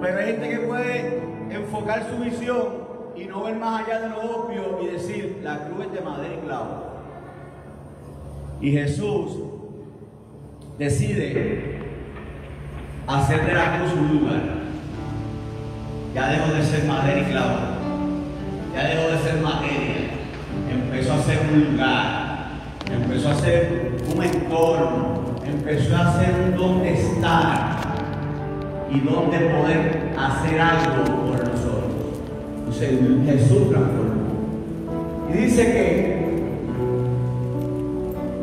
[0.00, 4.20] Pero hay gente que puede enfocar su visión y no ver más allá de lo
[4.20, 6.88] obvio y decir la cruz es de madera y clavos.
[8.60, 9.38] Y Jesús
[10.78, 11.78] decide
[13.06, 14.42] hacer de la cruz un lugar.
[16.14, 17.56] Ya dejó de ser madera y clavo.
[18.74, 20.10] Ya dejó de ser materia.
[20.70, 22.48] Empezó a ser un lugar.
[22.90, 25.18] Empezó a ser un entorno.
[25.44, 27.87] Empezó a ser un donde estar.
[28.90, 32.22] Y donde poder hacer algo por nosotros.
[32.58, 32.90] Entonces
[33.26, 34.28] Jesús transformó.
[35.28, 36.18] Y dice que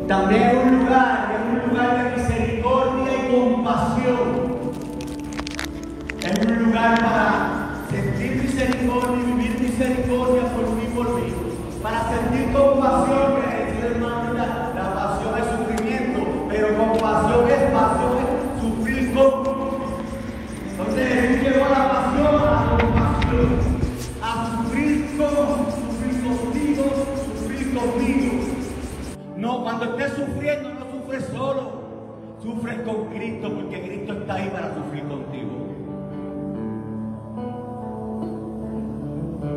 [0.06, 4.46] también es un lugar, es un lugar de misericordia y compasión.
[6.22, 10.45] Es un lugar para sentir misericordia y vivir misericordia
[29.78, 31.70] cuando estés sufriendo no sufres solo,
[32.42, 35.50] sufres con Cristo porque Cristo está ahí para sufrir contigo.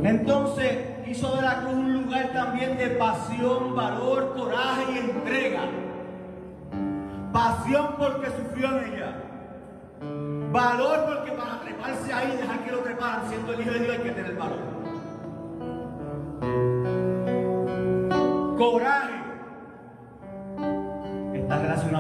[0.04, 5.62] Entonces hizo de la cruz un lugar también de pasión, valor, coraje y entrega.
[7.32, 9.16] Pasión porque sufrió en ella.
[10.52, 14.04] Valor porque para treparse ahí dejar que lo treparan siendo el Hijo de Dios hay
[14.04, 14.80] que tener valor.
[18.58, 19.19] Coraje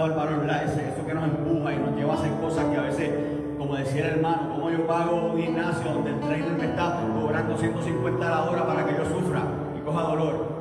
[0.05, 0.63] al valor, ¿verdad?
[0.63, 3.09] Eso que nos empuja y nos lleva a hacer cosas que a veces,
[3.57, 7.57] como decía el hermano, como yo pago un gimnasio donde el trainer me está cobrando
[7.57, 9.41] 150 a la hora para que yo sufra
[9.77, 10.59] y coja dolor.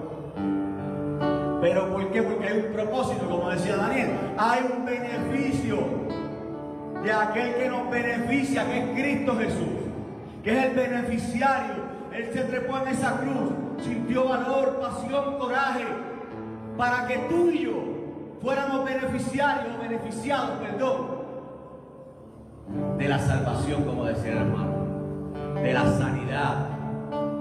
[1.60, 2.23] Pero ¿por qué?
[2.23, 5.78] Porque hay un propósito, como decía Daniel, hay un beneficio
[7.02, 9.78] de aquel que nos beneficia, que es Cristo Jesús,
[10.43, 11.89] que es el beneficiario.
[12.12, 13.52] Él se trepó en esa cruz,
[13.85, 15.85] sintió valor, pasión, coraje,
[16.77, 17.97] para que tú y yo
[18.40, 21.19] fuéramos beneficiarios, beneficiados, perdón,
[22.98, 26.69] de la salvación, como decía el hermano, de la sanidad,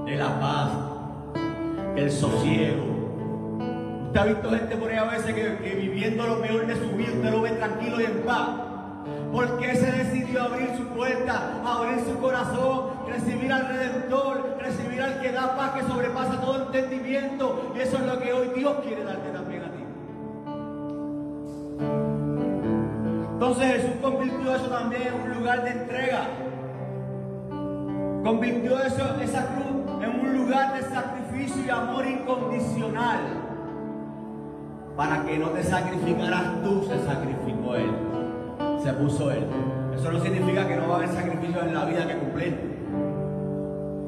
[0.06, 0.72] de la paz,
[1.96, 2.86] del sosiego.
[4.06, 6.96] Usted ha visto gente por ahí a veces que, que viviendo lo peor de su
[6.96, 8.50] vida, usted lo ve tranquilo y en paz.
[9.32, 15.32] Porque se decidió abrir su puerta, abrir su corazón, recibir al Redentor, recibir al que
[15.32, 17.74] da paz que sobrepasa todo entendimiento.
[17.76, 19.47] Y eso es lo que hoy Dios quiere darte también.
[23.34, 26.28] Entonces Jesús convirtió eso también en un lugar de entrega.
[28.24, 33.20] Convirtió eso, esa cruz en un lugar de sacrificio y amor incondicional.
[34.96, 37.92] Para que no te sacrificaras tú, se sacrificó Él.
[38.84, 39.46] Se puso Él.
[39.96, 42.78] Eso no significa que no va a haber sacrificios en la vida que cumplir.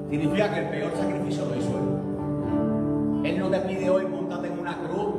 [0.10, 3.30] Significa que el peor sacrificio lo hizo Él.
[3.32, 5.14] Él no te pide hoy montarte en una cruz,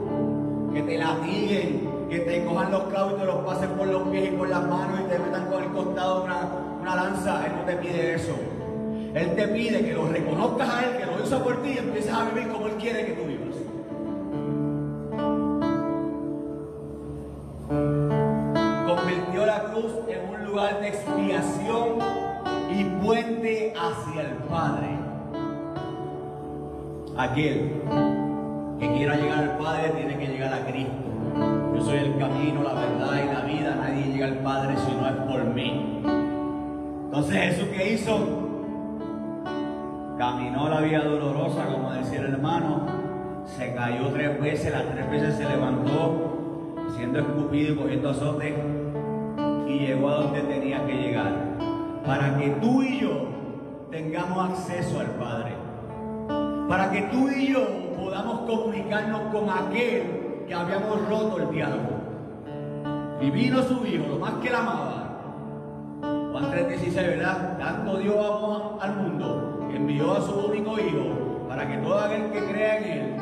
[0.74, 4.32] que te latiguen, que te cojan los clavos y te los pasen por los pies
[4.32, 6.48] y por las manos y te metan con el costado una,
[6.82, 7.46] una lanza.
[7.46, 8.34] Él no te pide eso.
[9.14, 12.12] Él te pide que lo reconozcas a Él, que lo hizo por ti y empieces
[12.12, 13.56] a vivir como Él quiere que tú vivas.
[18.88, 21.98] Convirtió la cruz en un lugar de expiación
[22.76, 24.98] y puente hacia el Padre.
[27.16, 27.82] Aquel
[28.80, 31.59] que quiera llegar al Padre tiene que llegar a Cristo.
[31.80, 33.74] Yo soy el camino, la verdad y la vida.
[33.74, 36.02] Nadie llega al Padre si no es por mí.
[37.04, 38.18] Entonces Jesús qué hizo?
[40.18, 42.84] Caminó la vía dolorosa, como decía el hermano.
[43.46, 48.54] Se cayó tres veces, las tres veces se levantó, siendo escupido y cogiendo azotes.
[49.66, 51.32] Y llegó a donde tenía que llegar.
[52.04, 53.26] Para que tú y yo
[53.90, 55.54] tengamos acceso al Padre.
[56.68, 57.66] Para que tú y yo
[57.96, 60.19] podamos comunicarnos con aquel
[60.50, 62.00] que habíamos roto el diálogo.
[63.20, 65.20] Y vino su hijo, lo más que la amaba.
[66.32, 67.56] Juan 3:16, ¿verdad?
[67.56, 72.32] Tanto Dios amó al mundo que envió a su único hijo para que todo aquel
[72.32, 73.16] que crea en él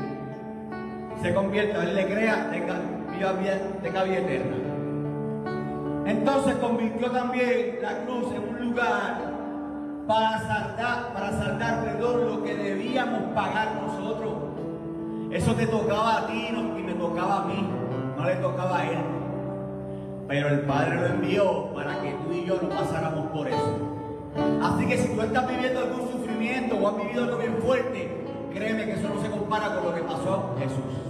[1.20, 2.80] se convierta, él le crea, tenga
[3.82, 4.56] tenga vida eterna.
[6.06, 9.18] Entonces convirtió también la cruz en un lugar
[10.06, 14.47] para saldar, para saldar, perdón, lo que debíamos pagar nosotros.
[15.30, 17.68] Eso te tocaba a ti y me tocaba a mí,
[18.16, 18.98] no le tocaba a él.
[20.26, 23.78] Pero el Padre lo envió para que tú y yo no pasáramos por eso.
[24.62, 28.84] Así que si tú estás viviendo algún sufrimiento o has vivido algo bien fuerte, créeme
[28.86, 31.08] que eso no se compara con lo que pasó Jesús.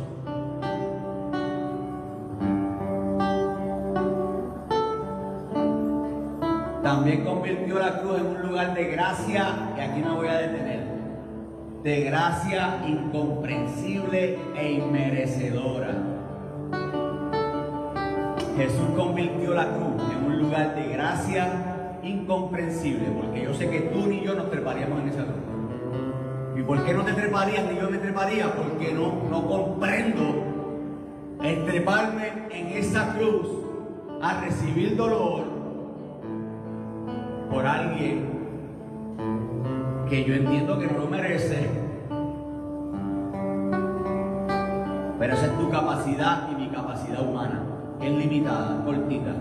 [6.82, 10.87] También convirtió la cruz en un lugar de gracia, y aquí me voy a detener,
[11.82, 15.94] de gracia incomprensible e inmerecedora.
[18.56, 24.06] Jesús convirtió la cruz en un lugar de gracia incomprensible, porque yo sé que tú
[24.06, 25.36] ni yo nos treparíamos en esa cruz.
[26.56, 28.52] ¿Y por qué no te treparías ni yo me treparía?
[28.52, 30.44] Porque no, no comprendo
[31.42, 33.46] el treparme en esa cruz
[34.20, 35.44] a recibir dolor
[37.48, 38.37] por alguien
[40.08, 41.68] que yo entiendo que no lo merece.
[45.18, 47.62] Pero esa es tu capacidad y mi capacidad humana,
[48.00, 49.34] que es limitada, cortita.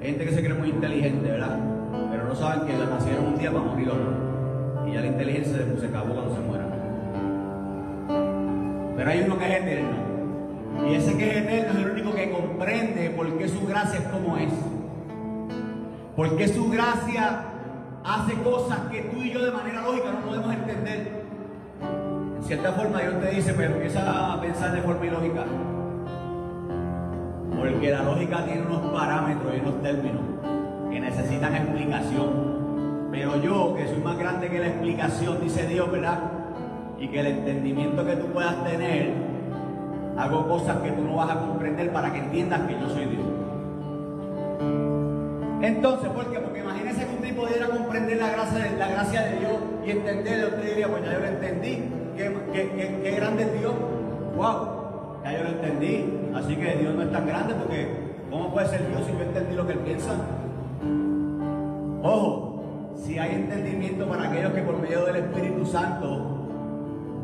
[0.00, 1.58] Hay gente que se cree muy inteligente, ¿verdad?
[2.10, 4.86] Pero no saben que nacieron un día para morir otro.
[4.86, 6.68] Y ya la inteligencia se acabó cuando se mueran.
[8.96, 10.08] Pero hay uno que es eterno.
[10.88, 14.06] Y ese que es eterno es el único que comprende por qué su gracia es
[14.06, 14.52] como es.
[16.16, 17.47] Por qué su gracia
[18.08, 21.24] hace cosas que tú y yo de manera lógica no podemos entender.
[22.38, 25.44] En cierta forma Dios te dice, pero empieza a pensar de forma ilógica.
[27.58, 30.22] Porque la lógica tiene unos parámetros y unos términos
[30.90, 33.08] que necesitan explicación.
[33.10, 36.18] Pero yo, que soy más grande que la explicación, dice Dios, ¿verdad?
[36.98, 39.12] Y que el entendimiento que tú puedas tener,
[40.16, 43.26] hago cosas que tú no vas a comprender para que entiendas que yo soy Dios.
[45.60, 46.38] Entonces, ¿por qué?
[46.38, 47.04] Porque imagínese
[47.38, 49.52] pudiera comprender la gracia, de, la gracia de Dios
[49.86, 50.48] y entenderlo.
[50.48, 51.84] Usted diría, pues ya yo lo entendí.
[52.16, 53.74] ¿Qué, qué, qué grande es Dios?
[54.36, 55.22] ¡Wow!
[55.24, 56.04] Ya yo lo entendí.
[56.34, 57.88] Así que Dios no es tan grande porque
[58.30, 60.10] ¿cómo puede ser Dios si yo entendí lo que Él piensa?
[62.02, 66.36] Ojo, si hay entendimiento para aquellos que por medio del Espíritu Santo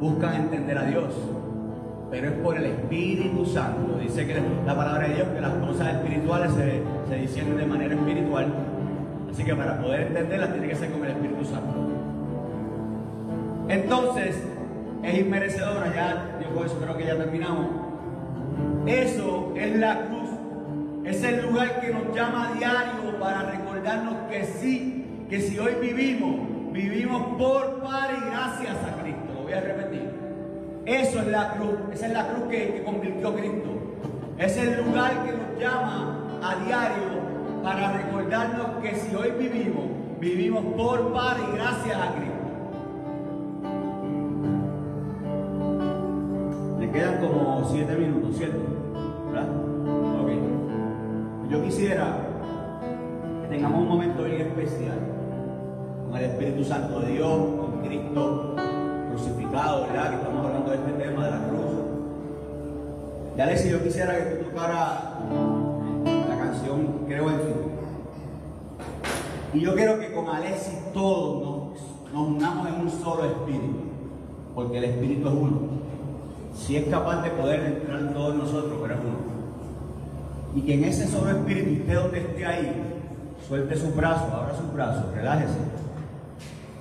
[0.01, 1.15] buscan entender a Dios
[2.15, 3.99] pero es por el Espíritu Santo.
[4.01, 7.95] Dice que la palabra de Dios que las cosas espirituales se, se disciernen de manera
[7.97, 8.47] espiritual.
[9.35, 11.75] Así que para poder entenderlas tiene que ser con el Espíritu Santo.
[13.69, 14.41] Entonces,
[15.03, 17.67] es inmerecedora, ya yo con eso creo que ya terminamos.
[18.87, 20.31] Eso es la cruz.
[21.05, 25.75] Es el lugar que nos llama a diario para recordarnos que sí, que si hoy
[25.83, 29.35] vivimos, vivimos por, para y gracias a Cristo.
[29.35, 30.11] Lo voy a repetir.
[30.87, 33.97] Eso es la cruz, esa es la cruz que, convirtió Cristo.
[34.39, 37.24] Es el lugar que nos llama a diario
[37.65, 39.85] para recordarnos que si hoy vivimos,
[40.21, 42.35] vivimos por, para y gracias a Cristo.
[46.79, 48.59] Me quedan como siete minutos, ¿cierto?
[49.33, 49.49] ¿Verdad?
[50.21, 51.51] Ok.
[51.51, 52.19] Yo quisiera
[53.43, 54.99] que tengamos un momento bien especial
[56.07, 58.57] con el Espíritu Santo de Dios, con Cristo
[59.09, 60.11] crucificado, ¿verdad?
[60.11, 61.65] Que estamos hablando de este tema de la cruz.
[63.39, 65.15] Ya si yo quisiera que tú tocaras
[67.07, 67.55] Creo en ti.
[69.55, 71.79] Y yo quiero que con Alexis todos
[72.13, 73.85] nos, unamos en un solo espíritu,
[74.55, 75.61] porque el espíritu es uno.
[76.57, 79.35] Si es capaz de poder entrar en todos nosotros, pero es uno.
[80.57, 82.83] Y que en ese solo espíritu, usted donde esté ahí,
[83.47, 85.59] suelte sus brazos, abra sus brazos, relájese.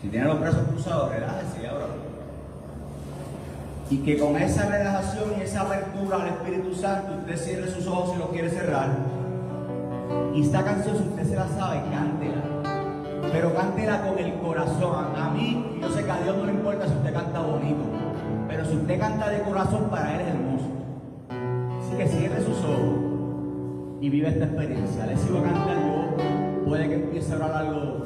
[0.01, 1.85] Si tiene los brazos cruzados, relájese y abra.
[3.89, 8.13] Y que con esa relajación y esa apertura al Espíritu Santo, usted cierre sus ojos
[8.13, 9.22] si lo quiere cerrar.
[10.33, 12.41] Y esta canción, si usted se la sabe, cántela.
[13.31, 15.15] Pero cántela con el corazón.
[15.15, 17.83] A mí, yo sé que a Dios no le importa si usted canta bonito.
[18.47, 20.65] Pero si usted canta de corazón, para Él es hermoso.
[21.81, 23.13] Así que cierre sus ojos
[24.01, 25.05] y vive esta experiencia.
[25.05, 28.02] Les iba a cantar yo, puede que empiece a hablar algo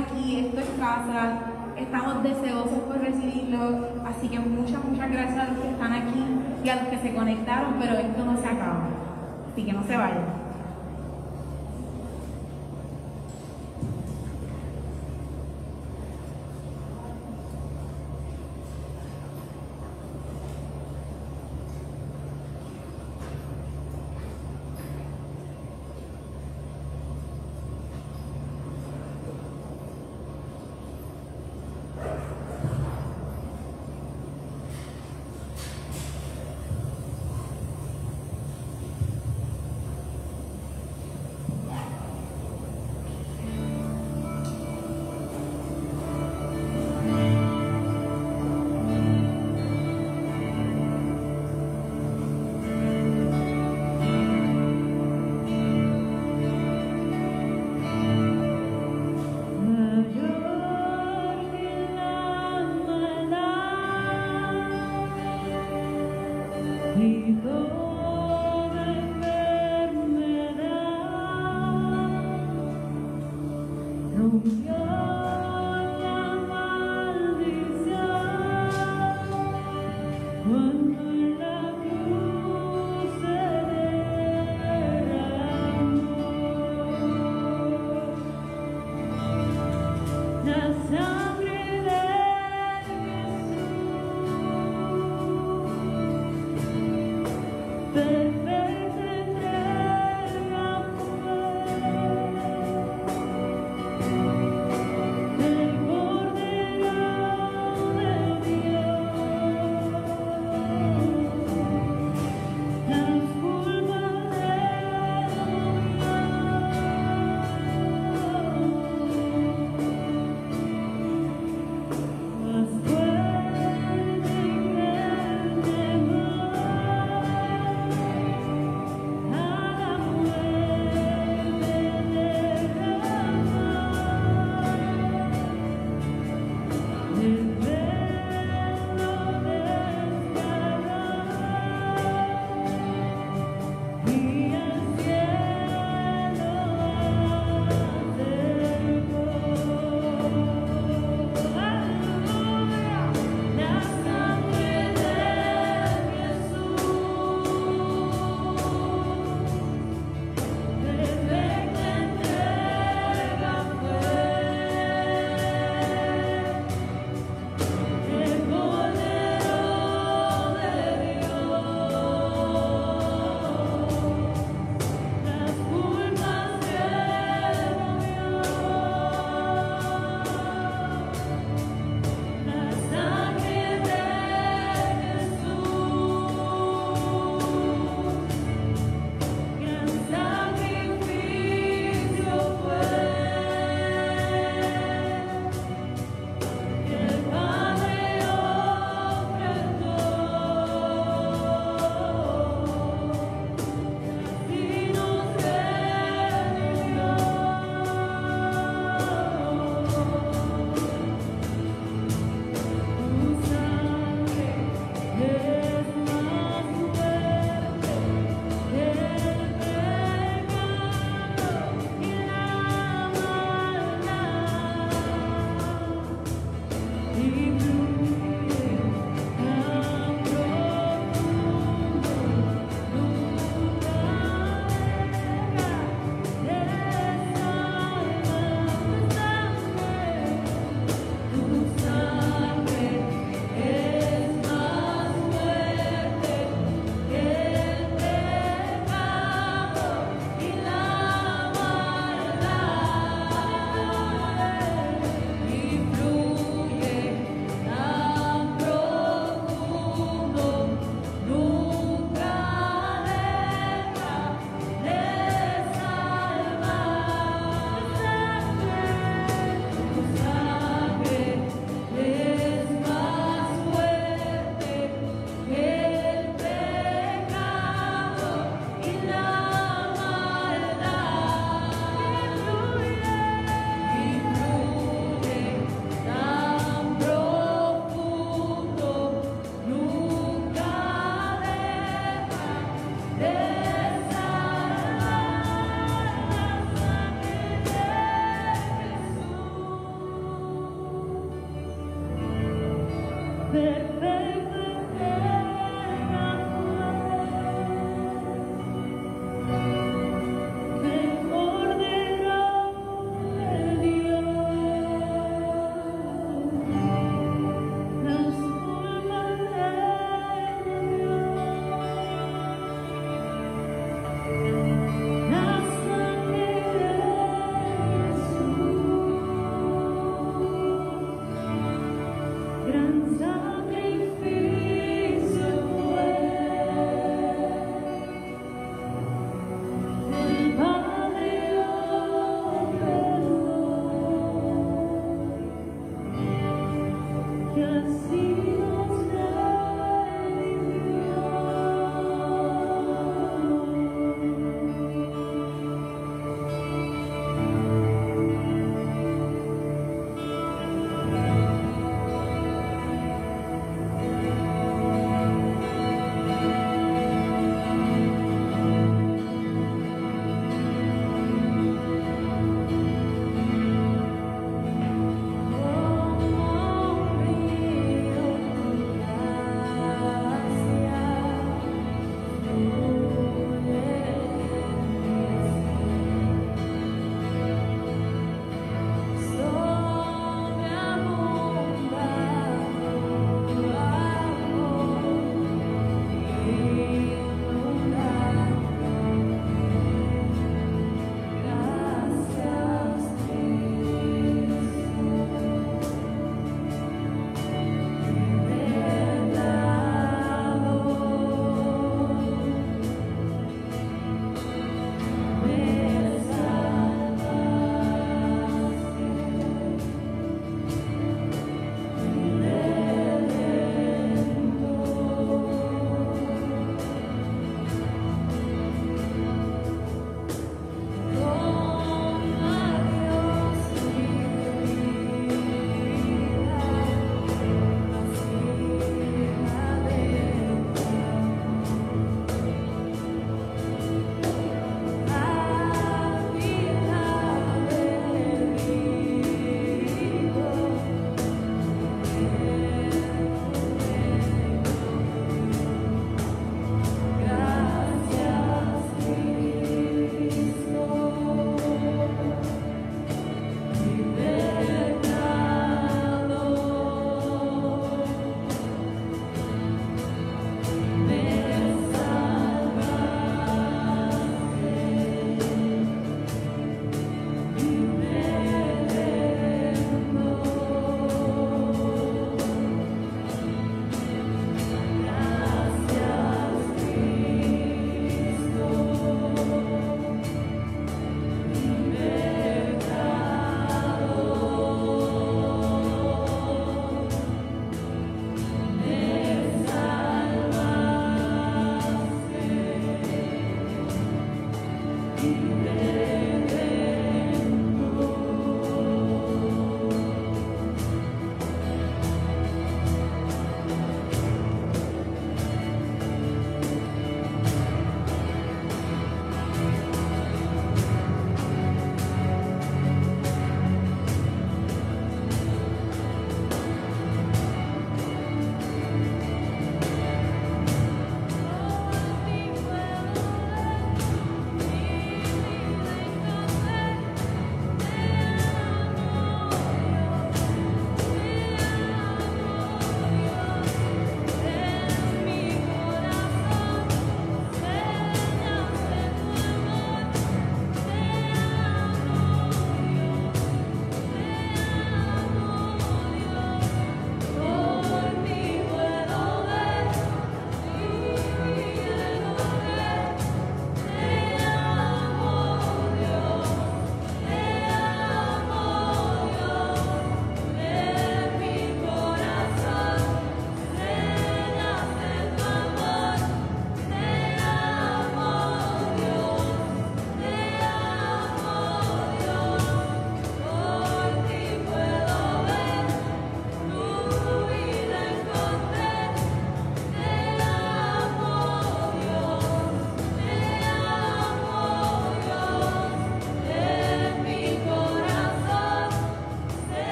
[0.00, 1.38] aquí, esto es casa,
[1.76, 6.24] estamos deseosos por recibirlo, así que muchas, muchas gracias a los que están aquí
[6.64, 8.88] y a los que se conectaron, pero esto no se acaba,
[9.52, 10.39] así que no se vayan.